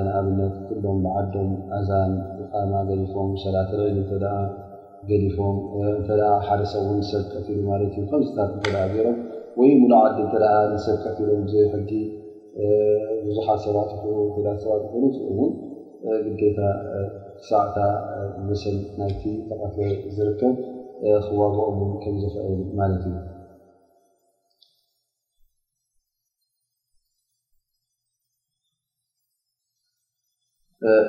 ንኣብነት 0.06 0.54
ኩሎም 0.68 1.00
ብዓዶም 1.06 1.50
ኣዛን 1.78 2.12
ፃማ 2.52 2.74
ገሊፎም 2.90 3.32
ሰላተለይኒ 3.44 4.00
ገሊፎም 5.10 5.58
እተ 5.98 6.08
ሓደ 6.48 6.62
ሰብእን 6.74 7.00
ዝሰብቀት 7.10 7.46
ኢሉ 7.54 7.60
ማለት 7.72 7.90
እዩ 7.98 8.04
ከምዝታት 8.12 8.50
እተ 8.58 8.66
ገሮም 8.96 9.18
ወይም 9.60 9.80
ሉዓዲ 9.92 10.18
እተ 10.28 10.34
ዝሰብቀት 10.74 11.18
ኢሎም 11.26 11.42
ብዘይሕዲ 11.48 11.92
ብዙሓት 13.26 13.60
ሰባትክላት 13.66 14.58
ሰባት 14.66 14.82
ይኮኑ 14.86 15.04
እው 15.32 15.40
ግታ 16.40 16.60
ሳዕታ 17.48 17.78
ስል 18.62 18.78
ይቲ 19.10 19.24
ተቐት 19.48 19.76
ዝርከብ 20.18 20.56
ክዋኦም 21.26 21.80
ከም 22.04 22.16
ዝኽእል 22.34 22.62
ማት 22.78 22.92
እዩ 23.08 23.16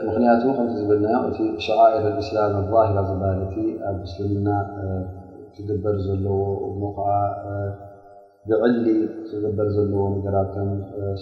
ምኽንያቱ 0.07 0.43
ከዚ 0.57 0.73
ዝብልናእቲ 0.79 1.37
ሸር 1.67 2.03
እስላም 2.23 2.55
ኣظሂራ 2.61 2.97
ዝበሃለ 3.11 3.41
እቲ 3.49 3.55
ኣብ 3.91 3.97
ምስልምና 4.03 4.49
ዝግበር 5.57 5.97
ዘለዎ 6.07 6.39
ዓ 7.11 7.21
ብዕሊ 8.51 8.85
ዝግበር 9.31 9.69
ዘለዎ 9.77 10.01
ራብቶ 10.35 10.57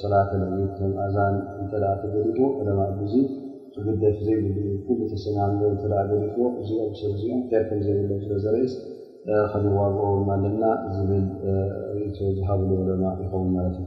ሰላት 0.00 0.30
ዕ 0.38 0.40
ኣዛን 1.08 1.34
እ 1.62 1.66
ተገሊጡ 2.02 2.38
ዕለ 2.62 2.78
ዙ 3.12 3.22
ክግደፊ 3.74 4.16
ዘይብል 4.26 4.54
ኩሉ 4.84 4.98
ተሰማን 5.12 5.52
እተደ 5.72 5.92
ዘሪክዎ 6.10 6.44
እዚኦም 6.60 6.92
ሰብእዚኦም 7.00 7.40
ር 7.60 7.62
ከም 7.70 7.80
ዘይብሎም 7.86 8.22
ዘርእስ 8.44 8.74
ከዚዋግኦማለምና 9.50 10.64
ዝብል 10.96 11.24
ርእቶ 11.98 12.18
ዝሃብሉ 12.36 12.70
በለና 12.80 13.04
ይኸውን 13.22 13.48
ማለት 13.56 13.74
እዩ 13.82 13.84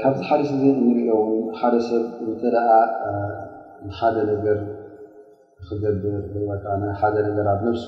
ካብዚ 0.00 0.20
ሓደሲዜ 0.28 0.64
እንሪኦ 0.82 1.16
ውን 1.28 1.40
ሓደ 1.60 1.74
ሰብ 1.88 2.04
እንተደኣ 2.28 2.68
ንሓደ 3.86 4.16
ነገር 4.32 4.58
ክገብር 5.66 6.16
ከዓ 6.62 6.72
ሓደ 7.00 7.14
ነገር 7.28 7.46
ኣብ 7.54 7.60
ነብሱ 7.68 7.86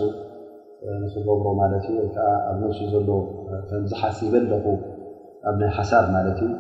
ንኽገብሮ 1.03 1.47
ማለት 1.63 1.85
እዩ 1.91 1.97
ወይከዓ 2.05 2.29
ኣብ 2.51 2.57
ነፍሱ 2.65 2.81
ዘሎ 2.95 3.09
ከምዝሓሲበ 3.69 4.35
ኣለኩ 4.43 4.67
ኣብ 5.49 5.55
ናይ 5.63 5.71
ሓሳብ 5.79 6.05
ማለት 6.17 6.39
እዩ 6.47 6.53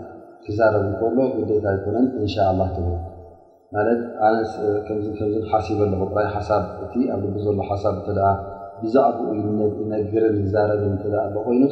ይዛረብ 0.48 0.85
እከሎ 0.90 1.18
ግዴታ 1.37 1.66
ኮነን 1.85 2.06
ን 3.74 3.85
ውል 3.85 3.96
ከምዚ 4.87 5.06
ሓሲብ 5.52 5.78
ኣለ 5.87 5.92
ይ 6.24 6.28
ሓሳ 6.35 6.50
እቲ 6.85 6.94
ኣብ 7.14 7.22
ግቢ 7.30 7.37
ዘሎ 7.46 7.56
ሓሳብ 7.70 7.94
እተ 8.00 8.09
ብዛዕባኡ 8.80 9.28
ነግርን 9.94 10.37
ይዛረብ 10.44 11.35
ኮይኑ 11.46 11.62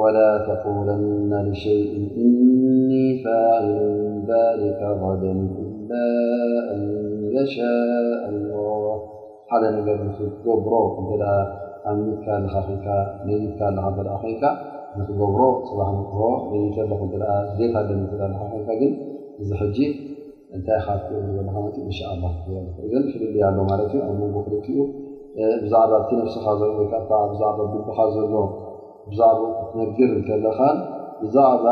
وላ 0.00 0.16
ተቁለና 0.46 1.32
ሸይء 1.62 1.92
እኒ 2.22 2.92
ፈእን 3.22 3.66
ذከ 4.64 4.80
ባድ 5.02 5.22
ሻء 7.54 8.32
ሓደ 9.50 9.62
ነገር 9.78 9.96
ንክትገብሮ 10.08 10.72
እ 10.88 11.04
ኣብካ 11.90 12.26
ካ 12.52 12.54
ካልካ 12.54 12.86
ኮንካ 14.24 14.42
ንክገብሮ 14.98 15.40
ስባሕ 15.68 15.88
ንክሆ 15.98 16.20
ተሎ 17.12 17.24
ዝታደ 17.58 17.88
ግን 18.80 18.92
እዙ 19.42 19.50
ሕጂ 19.62 19.78
እንታይ 20.56 20.78
ካ 20.84 20.88
እንሻ 21.82 21.98
ላ 22.22 22.26
ን 22.64 23.04
ፍልልያ 23.14 23.44
ኣሎ 23.50 23.58
ማለት 23.70 23.90
ዩ 23.96 24.00
ኣብ 24.06 24.16
መንጎ 24.22 24.36
ክልትኡ 24.46 24.78
ብዛዕባ 25.64 25.92
ቲ 26.08 26.16
ነብስኻ 26.20 26.44
ብዛዕ 27.32 27.50
ድብካ 27.74 27.96
ዘሎ 28.14 28.34
ብዛዕ 29.10 29.36
ነግር 29.80 30.10
እከለካ 30.20 30.60
ብዛዕባ 31.22 31.66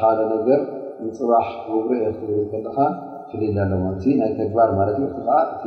ሓደ 0.00 0.18
ነገር 0.34 0.60
ንፅባሕ 1.06 1.48
ክጉብሮ 1.60 1.90
የ 2.02 2.08
ክትብል 2.16 2.44
ከለካ 2.52 2.76
ፍልልያ 3.30 3.64
ሎ 3.70 3.80
ናይ 4.20 4.30
ተግባር 4.40 4.70
ማዓ 4.80 4.88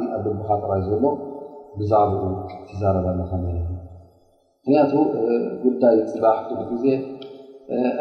እ 0.03 0.05
ኣብ 0.17 0.25
ልብካ 0.33 0.49
ጥባይ 0.61 0.81
ዘሎ 0.89 1.03
ብዛዕባኡ 1.79 2.31
ትዛረብ 2.69 3.07
ለካ 3.21 3.31
ለ 3.43 3.67
ምክንያቱ 4.69 4.93
ጉዳይ 5.63 5.97
ፅባሕ 6.13 6.39
ሉ 6.55 6.61
ግዜ 6.71 6.85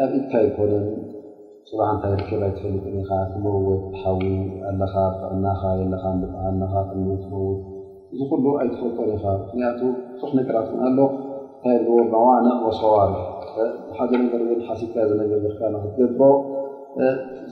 ኣብ 0.03 0.09
ኢትካ 0.17 0.31
ይኮነን 0.45 0.87
ፅባሕ 1.67 1.85
እንታይ 1.95 2.11
ርከብ 2.19 2.41
ኣይትፈልጥን 2.47 2.75
ኢካ 3.01 3.11
ክምውት 3.33 3.83
ሓዊ 4.01 4.23
ኣለኻ 4.69 4.95
ክዕናኻ 5.19 5.61
ዘለኻ 5.81 6.03
ልዓናኻ 6.21 6.73
ክን 6.89 6.99
ትምውት 7.21 7.61
እዚ 8.11 8.19
ኩሉ 8.31 8.45
ኣይተፈልጦን 8.63 9.13
ኢኻ 9.15 9.25
ምክንያቱ 9.43 9.79
ዙክ 10.19 10.33
ነገራት 10.39 10.67
ን 10.73 10.81
ኣሎ 10.89 10.99
እታይ 11.55 11.79
ልበ 11.85 12.13
ዋና 12.27 12.47
ሰዋርሕ 12.81 13.15
ሓደ 14.01 14.11
ነገር 14.25 14.41
ን 14.59 14.59
ሓሲብካ 14.67 14.95
ዘለ 15.13 15.21
ርካ 15.47 15.61
ንክትገብ 15.77 16.19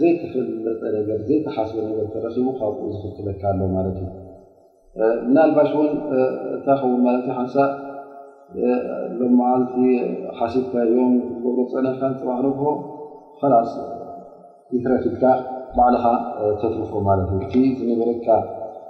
ዘይተፈለጠ 0.02 0.82
ነገር 1.00 1.18
ዘይተሓስበ 1.32 1.78
ነገር 1.90 2.06
ተረኪቡ 2.18 2.48
ካብኡ 2.60 2.84
ዝክትለካ 3.00 3.42
ኣሎ 3.54 3.62
ማለት 3.78 3.98
እዩ 4.04 4.12
ምናልባሽ 5.32 5.72
ውን 5.80 5.94
እታ 6.60 6.68
ከውን 6.84 7.02
ማለት 7.10 7.26
ዩ 7.32 7.40
ሓንሳ 7.42 7.56
ሎመዓልቲ 9.20 9.76
ሓሲብካ 10.38 10.74
እዮም 10.88 11.14
ገብሮ 11.44 11.58
ፀንሕካ 11.72 12.02
ንፅባሕ 12.14 12.38
ንግሆ 12.48 12.66
ራስ 13.54 13.72
ይፍረፊልካ 14.76 15.24
ባዕልኻ 15.78 16.06
ተትርፎ 16.60 16.92
ማለት 17.08 17.30
እእቲ 17.38 17.54
ዝነበረካ 17.80 18.28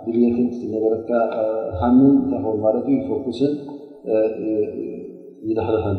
ብልት 0.05 0.51
ዝነበረካ 0.61 1.09
ሃምን 1.81 2.11
እታኽቦ 2.23 2.53
ማለት 2.65 2.85
እዩ 2.89 2.95
ይፈኩስን 2.99 3.53
ይደኽርኽን 5.49 5.97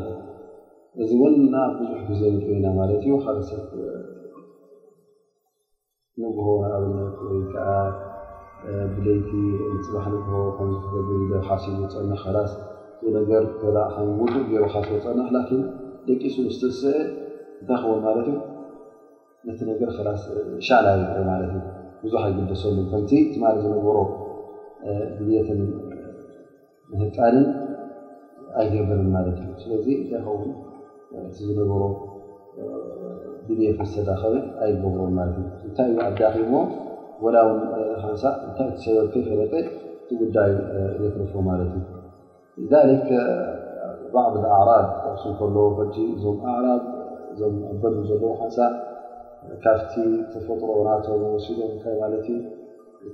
እዚ 1.05 1.11
እውን 1.17 1.35
ኣብ 1.63 1.73
ብዙሕ 2.09 2.31
ግዜ 2.37 2.45
ኮይና 2.45 2.67
ማለት 2.79 3.01
እዩ 3.09 3.13
ካደ 3.25 3.39
ሰብ 3.51 3.65
ንሆ 6.21 6.39
ኣብነት 6.77 7.17
ወይከዓ 7.29 7.69
ብለይቲ 8.95 9.31
ንፅባሕ 9.77 10.07
ንሆ 10.23 10.31
ከዝገብ 10.59 11.09
ሓሲቡ 11.49 11.79
ፀኒት 11.95 12.21
ክላስ 12.25 12.53
ነገር 13.17 13.43
ከም 13.95 14.09
ውሉዕ 14.21 14.45
ገሩ 14.51 14.65
ካ 14.73 14.77
ትወፀና 14.87 15.21
ላን 15.35 15.51
ደቂ 16.07 16.23
ሱ 16.35 16.37
ስተስአ 16.57 16.93
እንታይ 17.05 17.79
ክቦን 17.83 18.01
ማለት 18.07 18.29
እዩ 18.31 18.39
ነቲ 19.49 19.61
ነገር 19.71 19.91
ክስ 19.97 20.25
ሻላ 20.69 20.87
ማለት 21.31 21.51
እዩ 21.57 21.63
ብዙሕ 22.05 22.23
ኣይግደሰሉ 22.29 22.77
ከንቲ 22.93 23.11
ትማ 23.33 23.43
ዝነብሮ 23.63 23.97
ግቤትን 25.19 25.61
ምህቃልን 26.91 27.47
ኣይገብርን 28.61 29.09
ማለት 29.17 29.37
እዩ 29.45 29.51
ስለዚ 29.65 29.87
እንታይ 30.01 30.23
ከውን 30.27 30.53
እቲ 31.29 31.37
ዝነበሮ 31.49 31.83
ግቤት 33.49 33.81
ዝተዳኸብን 33.95 34.45
ኣይገብሮን 34.65 35.13
ማለት 35.21 35.37
እዩ 35.43 35.47
እንታይ 35.71 35.89
እዩ 35.93 35.99
ኣዳኺቦ 36.09 36.53
ወላ 37.27 37.37
ን 37.59 37.61
ንሳእ 38.15 38.37
እንታይ 38.47 38.71
ሰበርከይፈለጠ 38.87 39.53
ቲ 40.09 40.19
ጉዳይ 40.23 40.51
የክርፎ 41.05 41.33
ማለት 41.51 41.71
እዩ 41.79 41.85
ባض 42.65 44.35
ኣዕራብ 44.57 44.87
ኣሱከለ 45.11 45.57
እዞም 46.13 46.37
ኣዕራብ 46.53 46.83
እዞም 47.33 47.55
ኣበዙ 47.73 47.97
ዘለዉ 48.11 48.31
ሓሳ 48.43 48.59
ካፍቲ 49.65 49.93
ተፈጥሮ 50.33 50.71
ናቶም 50.87 51.23
ሲዶም 51.47 51.73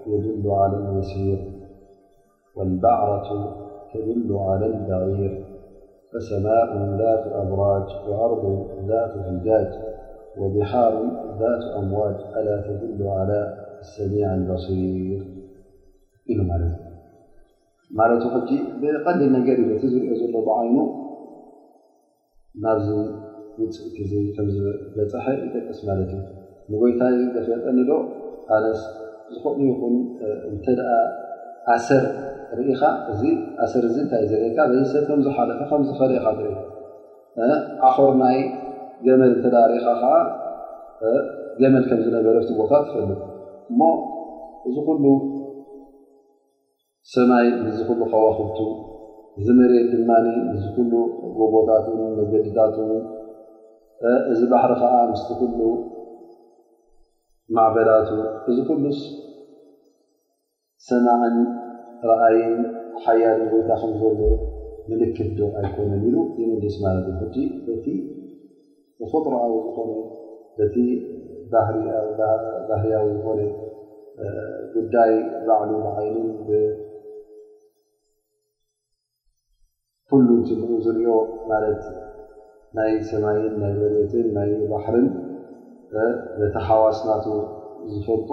يدل 0.06 0.50
على 0.50 0.76
اليسير 0.90 1.52
والبعرة 2.56 3.28
تدل 3.94 4.36
على 4.38 4.66
البرير 4.66 5.44
فسماء 6.12 6.86
ذات 7.00 7.26
أبراج 7.32 8.08
وأرض 8.08 8.68
ذات 8.88 9.10
هلجاج 9.24 9.72
وبحار 10.38 10.92
ذات 11.40 11.62
أمواج 11.82 12.14
ألا 12.36 12.62
تدل 12.68 13.06
على 13.06 13.54
سمع 13.96 14.54
بصير 14.54 15.24
ت 16.26 16.30
حج 18.34 18.50
قل 19.06 19.24
نر 19.32 19.68
ዝرኦ 22.86 23.66
ዘ 24.10 24.12
بعين 24.76 25.18
بሐ 26.70 27.02
يጠس 27.08 27.10
ይታ 27.10 27.10
ጠ 27.66 27.76
ዶ 27.90 28.00
ኣለስ 28.54 28.80
ዝኾኑኹን 29.35 29.94
እንተ 30.50 30.66
ደኣ 30.78 30.90
ኣሰር 31.74 32.04
ርኢኻ 32.59 32.82
እ 33.12 33.14
ሰር 33.72 33.85
እዚ 33.88 33.96
እንታይ 34.02 34.24
ዘርእካ 34.30 34.59
ዘሰብ 34.72 35.04
ከምዝሓደካ 35.09 35.61
ከምዝከርእኻ 35.70 36.20
ኣኮርናይ 37.88 38.38
ገመል 39.06 39.32
እተ 39.38 39.44
ርእኻ 39.70 39.87
ከዓ 40.02 40.12
ገመል 41.61 41.85
ከምዝነበረ 41.88 42.37
ቲ 42.50 42.54
ቦታ 42.61 42.72
ትፈልጥ 42.88 43.18
እሞ 43.70 43.80
እዚ 44.68 44.76
ኩሉ 44.88 45.04
ሰማይ 47.14 47.46
እዚ 47.70 47.78
ኩሉ 47.88 48.00
ከዋክብቱ 48.12 48.59
ዝመሬት 49.46 49.88
ድማ 49.94 50.11
እዚ 50.54 50.64
ኩሉ 50.76 50.92
ጎቦታትን 51.38 51.98
መገድታትን 52.20 52.90
እዚ 54.32 54.40
ባሕሪ 54.52 54.72
ከዓ 54.80 54.92
ንስቲ 55.11 55.28
ኩሉ 55.42 55.59
ማዕበራቱ 57.54 58.09
እዚ 58.50 58.59
ፍሉስ 58.68 59.00
ሰማዕን 60.87 61.37
ረኣይን 62.11 62.54
ሓያልን 63.02 63.46
ቦይታ 63.52 63.70
ከምዘሎ 63.82 64.18
ምልክት 64.88 65.30
ዶ 65.38 65.46
ኣይኮነን 65.61 66.02
ኢሉ 66.09 66.16
የምድስ 66.40 66.76
ማለት 66.85 67.06
እፈቲ 67.12 67.37
በቲ 67.66 67.87
ብኽጥረኣዊ 69.00 69.52
ዝኾነ 69.66 69.90
በቲ 70.59 70.76
ባህርያዊ 71.52 73.06
ዝኾነ 73.18 73.40
ጉዳይ 74.74 75.12
ባዕሉ 75.46 75.72
ብዓይንን 75.87 76.28
ፍሉ 80.11 80.28
ትምኡ 80.48 80.70
ዝርኦ 80.87 81.14
ማለት 81.52 81.82
ናይ 82.78 82.92
ሰማይን 83.12 83.54
ናይ 83.62 83.72
በሬትን 83.80 84.26
ናይ 84.37 84.50
ባሕርን 84.72 85.06
በቲ 86.38 86.55
ሓዋስናቱ 86.68 87.27
ዝፈልጦ 87.90 88.31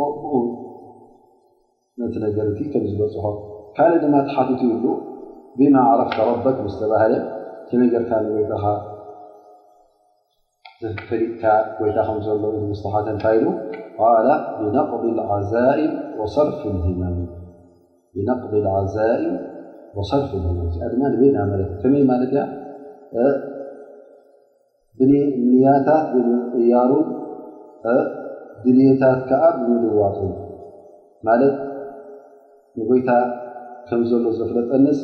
ብ 1.95 1.97
ቲ 2.13 2.17
ነገርቲ 2.23 2.59
ከም 2.73 2.85
ዝበፅሖ 2.91 3.25
ካልእ 3.77 3.99
ድማ 4.03 4.15
ተሓትት 4.29 4.61
ይሉ 4.67 4.85
ብማ 5.57 5.75
ዓረፍ 5.89 6.15
ረበ 6.29 6.45
ምስተባህለ 6.67 7.13
ከመይ 7.67 7.89
ገርካ 7.93 8.11
ንይ 8.25 8.43
ፈሊጥካ 11.09 11.43
ጎይዳ 11.77 11.97
ከም 12.07 12.17
ዘሎ 12.27 12.43
ምስተሓ 12.73 12.93
ተንታይይሉ 13.07 13.47
ብነቅቢ 14.61 15.03
ዓዛእም 15.33 15.93
ሰርፍ 16.35 16.61
ድ 20.73 20.77
ንበና 20.91 21.39
ለት 21.59 21.71
እ 21.75 21.81
ከመይ 21.81 22.03
ማለት 22.11 22.31
ንያታት 25.49 26.13
እያሩ 26.61 26.91
ድልየታት 28.63 29.19
ከዓ 29.29 29.43
ብምልዋት 29.59 30.17
ማለት 31.27 31.55
ንጎይታ 32.77 33.09
ከም 33.87 34.01
ዘሎ 34.11 34.25
ዘፈለጠንስ 34.37 34.99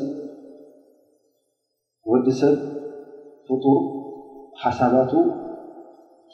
ወዲ 2.11 2.27
ሰብ 2.39 2.55
ፍጡር 3.49 3.79
ሓሳባት 4.61 5.11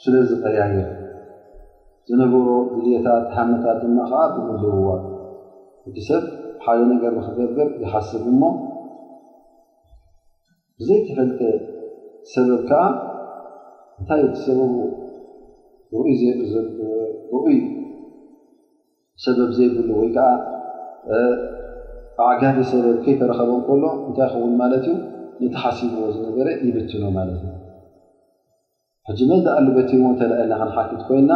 ስለዝጠያ 0.02 0.58
ኒር 0.74 0.90
ዝነበሮ 2.08 2.48
ድልየታት 2.74 3.26
ሃመታት 3.36 3.78
ድማ 3.84 3.98
ከዓ 4.12 4.22
ብምድርዋ 4.34 4.86
ወዲ 5.86 5.98
ሰብ 6.08 6.24
ሓደ 6.66 6.80
ነገር 6.92 7.12
ንኽገብር 7.18 7.68
ይሓስብ 7.82 8.22
እሞ 8.34 8.42
ብዘይተፈልጠ 10.78 11.40
ሰበብ 12.34 12.62
ከዓ 12.70 12.80
እንታይ 13.98 14.22
እ 14.26 14.30
ዝሰብዎ 14.36 14.70
ኡ 15.94 16.00
ዘ 16.20 16.22
ኡይ 17.42 17.54
ሰበብ 19.24 19.50
ዘይብሉ 19.56 19.88
ወይ 19.98 20.08
ከዓ 20.16 20.28
ዓጋዜ 22.30 22.58
ሰበብ 22.72 22.96
ከይተረኸበ 23.04 23.52
ከሎ 23.68 23.82
እንታይ 24.06 24.26
ኸውን 24.32 24.52
ማለት 24.62 24.84
ዩ 24.90 24.94
ነቲሓሲብዎ 25.42 26.04
ነገረ 26.28 26.46
ይብትኖ 26.66 27.04
ማለት 27.18 27.40
እዩ 27.50 27.54
ሕጂ 29.08 29.20
መዚ 29.30 29.44
ኣሉበትዎ 29.56 30.02
ተእየና 30.20 30.50
ክን 30.60 30.70
ሓቲት 30.76 31.02
ኮይና 31.08 31.32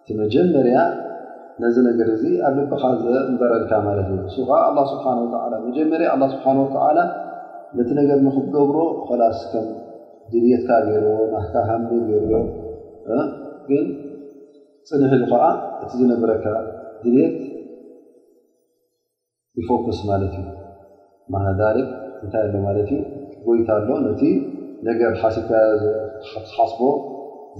እቲ 0.00 0.08
መጀመርያ 0.22 0.76
ነዚ 1.62 1.76
ነገር 1.88 2.08
እዚ 2.16 2.24
ኣብ 2.50 2.54
ልበኻ 2.58 2.82
በረድካ 3.40 3.72
ማለት 3.88 4.06
እዩ 4.12 4.18
ንሱ 4.26 4.36
ከዓ 4.50 4.62
ስብሓ 4.92 5.06
መጀመርያ 5.68 6.08
ስብሓንላ 6.34 6.98
ነቲ 7.78 7.88
ነገር 8.02 8.18
ንክገብሮ 8.28 8.78
ክላስ 9.08 9.38
ከም 9.52 9.66
ድብትካ 10.32 10.68
ገይርዎ 10.88 11.16
ካ 11.52 11.66
ሃም 11.70 11.82
ገይሩዮም 11.90 12.46
ግን 13.68 13.84
ፅን 14.88 15.02
ህሉ 15.12 15.22
ከዓ 15.32 15.44
እቲ 15.82 15.90
ዝነበረካ 16.00 16.46
ድልት 17.02 17.36
ይፎክስ 19.58 19.98
ማለት 20.10 20.34
እዩ 20.40 20.46
ማክ 21.34 21.46
እንታይ 22.24 22.42
ኣሎ 22.48 22.54
ማለት 22.66 22.90
እዩ 22.94 23.00
ጎይታ 23.46 23.68
ኣሎ 23.80 23.88
ነቲ 24.06 24.22
ነገር 24.88 25.12
ሓሲብካ 25.20 25.50
ሓስቦ 26.56 26.80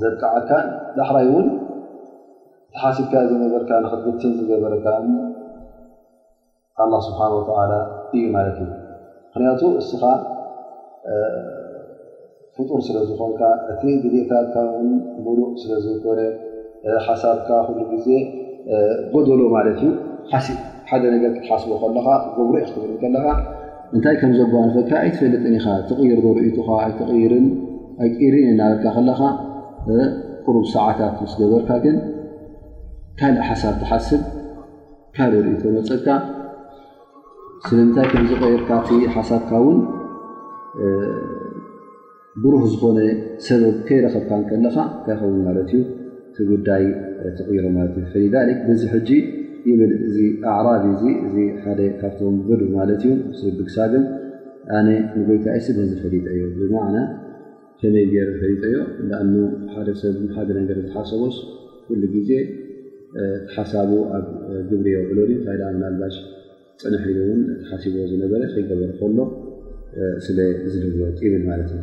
ዘድቃዓካ 0.01 0.51
ዳሕራይ 0.99 1.27
እውን 1.31 1.47
እቲ 1.55 2.77
ሓሲብካ 2.83 3.15
ዘነበርካ 3.31 3.71
ንክብትን 3.85 4.33
ዝገበረካ 4.39 4.87
ኣላ 6.85 6.93
ስብሓን 7.09 7.33
ወተላ 7.39 7.73
እዩ 8.17 8.25
ማለት 8.37 8.59
እዩ 8.65 8.71
ምክንያቱ 9.29 9.63
እስኻዓ 9.83 10.13
ፍጡር 12.59 12.81
ስለ 12.87 12.97
ዝኮንካ 13.09 13.41
እቲ 13.73 13.83
ግዜታትካ 14.05 14.57
ውን 14.75 14.89
ሙሉእ 15.25 15.49
ስለ 15.63 15.73
ዝኮነ 15.87 16.21
ሓሳብካ 17.07 17.49
ኩሉ 17.67 17.79
ግዜ 17.93 18.07
ጎደሎ 19.15 19.41
ማለት 19.57 19.79
እዩ 19.83 19.89
ሓሲ 20.31 20.49
ሓደ 20.91 21.03
ነገር 21.15 21.31
ክትሓስቦ 21.37 21.71
ከለካ 21.83 22.07
ጎብሮ 22.37 22.55
ኢክትልን 22.63 22.97
ከለካ 23.03 23.27
እንታይ 23.97 24.17
ከም 24.21 24.33
ዘጓንፍልካ 24.39 24.93
ኣይትፈልጥን 25.03 25.55
ኢኻ 25.59 25.67
ትቕይር 25.89 26.19
ንርኢቱኻ 26.27 26.69
ኣይትቅይርን 26.85 27.47
ኣይቂርን 28.05 28.47
እናደካ 28.53 28.85
ከለኻ 28.97 29.21
ቅሩብ 30.47 30.65
ሰዓታት 30.75 31.15
ምስ 31.25 31.35
ገበርካ 31.41 31.71
ግን 31.85 31.97
ካልእ 33.21 33.45
ሓሳብ 33.51 33.75
ትሓስብ 33.83 34.23
ካልእ 35.19 35.41
ርኢቶ 35.47 35.63
መፅእድካ 35.77 36.09
ስለ 37.69 37.79
ምንታይ 37.87 38.07
ከም 38.15 38.27
ዝቀይርካ 38.33 38.69
እቲ 38.83 38.91
ሓሳብካ 39.17 39.51
ውን 39.67 39.79
ብሩህ 42.45 42.63
ዝኾነ 42.73 42.99
ሰበብ 43.47 43.77
ከይረኸብካን 43.89 44.43
ከለካ 44.49 44.77
እንታይኸውን 44.95 45.39
ማለት 45.47 45.69
እዩ 45.79 45.83
ቲ 46.37 46.45
ጉዳይ 46.51 46.83
ተቕሮ 47.37 47.65
ማለት 47.77 47.95
እዩ 48.01 48.07
ፈክ 48.15 48.59
ብዚ 48.69 48.83
ሕጂ 48.95 49.11
ይብል 49.69 49.93
እዚ 50.09 50.17
ኣዕራብ 50.57 50.85
እ 50.91 51.13
እዚ 51.29 51.37
ሓደ 51.63 51.81
ካብቶም 52.01 52.35
ገዱብ 52.49 52.69
ማለት 52.81 52.99
እዩ 53.07 53.15
ስብግሳግን 53.39 54.05
ኣነ 54.81 54.89
ንጎይታ 55.19 55.47
ስለ 55.69 55.79
ዝፈሊጠ 55.91 56.27
ዮ 56.41 56.51
ብመዕና 56.59 56.97
ከመይ 57.81 58.07
ገረ 58.13 58.29
ፈሊጠ 58.43 58.63
ዮ 58.75 58.79
ንኣኑ 59.09 59.33
ሓደ 59.73 59.89
ሰብ 60.03 60.17
ሓደ 60.37 60.49
ነገር 60.61 60.79
ዝሓሰቦስ 60.87 61.37
ኩሉ 61.89 62.03
ግዜ 62.15 62.31
ሓሳቡ 63.57 63.91
ኣብ 64.17 64.27
ግብርዮ 64.71 64.97
ክሎድ 65.11 65.31
ካይድኣ 65.45 65.69
ምናልባሽ 65.77 66.17
ፅንሐሉ 66.83 67.17
እውን 67.27 67.43
እቲሓሲቦ 67.57 67.95
ዝነበረ 68.13 68.41
ከይገበር 68.55 68.91
ከሎ 69.01 69.19
ስለ 70.27 70.39
ዝድበጥ 70.73 71.19
ይብል 71.27 71.45
ማለት 71.51 71.71
እዩ 71.77 71.81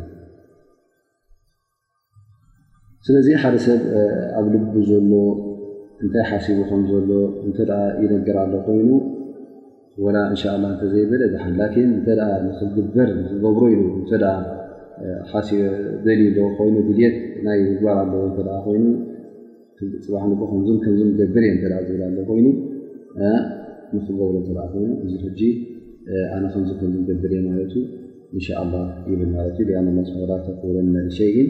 ስለዚ 3.06 3.26
ሓደ 3.40 3.54
ሰብ 3.64 3.80
ኣብ 4.40 4.46
ልቡ 4.52 4.74
ዘሎ 4.90 5.08
እንታይ 6.02 6.22
ሓሲቡ 6.30 6.58
ከምዘሎ 6.68 7.10
እተ 7.48 7.56
ይነገር 8.02 8.36
ኣሎ 8.42 8.52
ኮይኑ 8.66 8.90
ወ 10.04 10.06
እንሻ 10.28 10.42
ላ 10.62 10.68
እተዘይበለ 10.74 11.22
ላን 11.34 11.56
ተ 11.74 11.76
ንክግበር 12.46 13.08
ንክገብሮ 13.18 13.60
ኢ 13.98 14.00
ተበልዩሎ 15.28 16.38
ኮይኑ 16.60 16.76
ግልት 16.88 17.16
ናይ 17.46 17.60
ባር 17.82 17.98
ኣለዎ 18.04 18.22
ይ 18.76 18.80
ፅባሕ 20.06 20.22
ንከም 20.76 20.96
ገበር 21.20 21.44
እየ 21.50 21.56
ዝብል 21.90 22.04
ኣሎ 22.08 22.16
ኮይኑ 22.30 22.46
ንክገብሮ 23.96 24.34
እተ 24.44 24.50
ይኑ 24.84 24.90
እዚ 25.04 25.12
ሕጂ 25.26 25.40
ኣነ 26.36 26.44
ከምዚ 26.54 26.70
ከም 26.80 26.92
ገብርእየ 27.10 27.40
ማለት 27.50 27.74
እንሻ 28.36 28.46
ላ 28.72 28.74
ይብል 29.10 29.28
ማለት 29.36 29.56
እዩያክብረሸይግ 29.66 31.48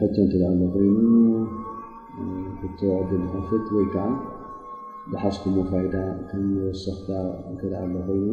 ሕቶ 0.00 0.14
ተልዓሎ 0.32 0.60
ኮይኑ 0.72 0.96
ሕቶ 2.62 2.80
ደ 3.10 3.20
ዝካፍት 3.22 3.66
ወይ 3.76 3.86
ከዓ 3.92 4.04
ብሓሽኩሞ 5.12 5.56
ፋይዳ 5.70 5.94
ከም 6.28 6.44
በሰክታ 6.56 7.08
እተልዓሎ 7.52 7.92
ኮይኑ 8.06 8.26